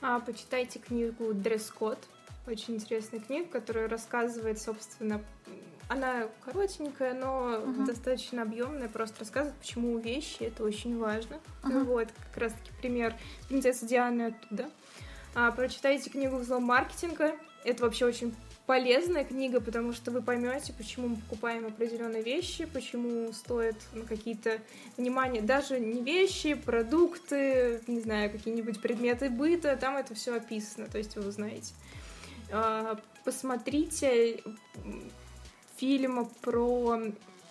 А, 0.00 0.20
почитайте 0.20 0.78
книгу 0.78 1.32
«Дресс-код». 1.32 1.98
Очень 2.46 2.74
интересная 2.74 3.20
книга, 3.20 3.46
которая 3.46 3.88
рассказывает, 3.88 4.60
собственно, 4.60 5.20
она 5.92 6.28
коротенькая, 6.44 7.14
но 7.14 7.54
uh-huh. 7.54 7.86
достаточно 7.86 8.42
объемная, 8.42 8.88
просто 8.88 9.20
рассказывает, 9.20 9.56
почему 9.58 9.98
вещи 9.98 10.42
это 10.42 10.64
очень 10.64 10.98
важно. 10.98 11.38
Uh-huh. 11.62 11.84
Вот, 11.84 12.08
как 12.30 12.42
раз-таки 12.42 12.70
пример 12.80 13.14
принцессы 13.48 13.86
Дианы 13.86 14.28
оттуда. 14.28 14.70
А, 15.34 15.50
прочитайте 15.50 16.10
книгу 16.10 16.36
«Взлом 16.36 16.64
маркетинга». 16.64 17.32
Это 17.64 17.84
вообще 17.84 18.06
очень 18.06 18.34
полезная 18.66 19.24
книга, 19.24 19.60
потому 19.60 19.92
что 19.92 20.10
вы 20.10 20.22
поймете, 20.22 20.72
почему 20.72 21.08
мы 21.08 21.16
покупаем 21.16 21.66
определенные 21.66 22.22
вещи, 22.22 22.64
почему 22.64 23.32
стоит 23.32 23.76
на 23.92 24.04
какие-то 24.04 24.58
внимание, 24.96 25.42
даже 25.42 25.80
не 25.80 26.02
вещи, 26.02 26.54
продукты, 26.54 27.82
не 27.86 28.00
знаю, 28.00 28.30
какие-нибудь 28.30 28.80
предметы 28.80 29.30
быта, 29.30 29.76
там 29.76 29.96
это 29.96 30.14
все 30.14 30.36
описано, 30.36 30.86
то 30.86 30.98
есть 30.98 31.16
вы 31.16 31.28
узнаете. 31.28 31.74
А, 32.50 32.98
посмотрите 33.24 34.42
фильм 35.82 36.30
про 36.42 36.96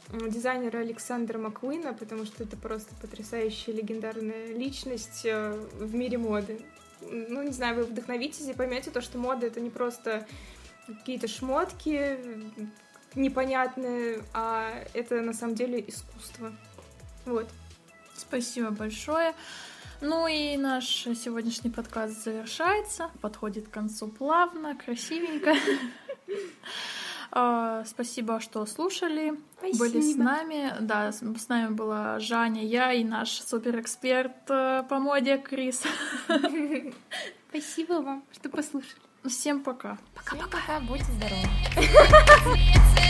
дизайнера 0.10 0.78
Александра 0.78 1.38
Маккуина, 1.38 1.94
потому 1.94 2.24
что 2.26 2.46
это 2.46 2.56
просто 2.56 2.96
потрясающая 3.02 3.74
легендарная 3.74 4.54
личность 4.54 5.26
э, 5.26 5.52
в 5.74 5.94
мире 5.94 6.18
моды. 6.18 6.62
Ну, 7.02 7.44
не 7.44 7.52
знаю, 7.52 7.76
вы 7.76 7.84
вдохновитесь 7.84 8.48
и 8.48 8.54
поймете 8.54 8.90
то, 8.90 9.02
что 9.02 9.18
мода 9.18 9.48
это 9.48 9.60
не 9.60 9.70
просто 9.70 10.26
какие-то 10.88 11.28
шмотки 11.28 12.18
непонятные, 13.16 14.24
а 14.34 14.82
это 14.94 15.20
на 15.20 15.34
самом 15.34 15.56
деле 15.56 15.84
искусство. 15.86 16.54
Вот. 17.26 17.50
Спасибо 18.16 18.70
большое. 18.70 19.34
Ну 20.00 20.26
и 20.28 20.56
наш 20.56 20.86
сегодняшний 20.86 21.70
подкаст 21.70 22.24
завершается, 22.24 23.12
подходит 23.20 23.68
к 23.68 23.72
концу 23.72 24.08
плавно, 24.08 24.74
красивенько. 24.78 25.54
А, 27.34 27.86
спасибо, 27.86 28.42
что 28.42 28.66
слушали, 28.66 29.34
Спасибо. 29.58 29.80
были 29.80 30.02
с 30.02 30.16
нами. 30.18 30.74
Да, 30.82 31.12
с 31.12 31.48
нами 31.48 31.74
была 31.74 32.20
Жаня, 32.20 32.64
я 32.64 32.92
и 32.92 33.04
наш 33.04 33.30
суперэксперт 33.42 34.50
э, 34.50 34.84
по 34.90 35.00
моде 35.00 35.38
Крис. 35.38 35.84
Спасибо 37.50 37.94
вам, 38.02 38.24
что 38.34 38.50
послушали. 38.50 39.02
Всем 39.26 39.62
пока. 39.62 39.98
Пока-пока. 40.16 40.80
Будьте 40.82 41.06
здоровы. 41.06 41.48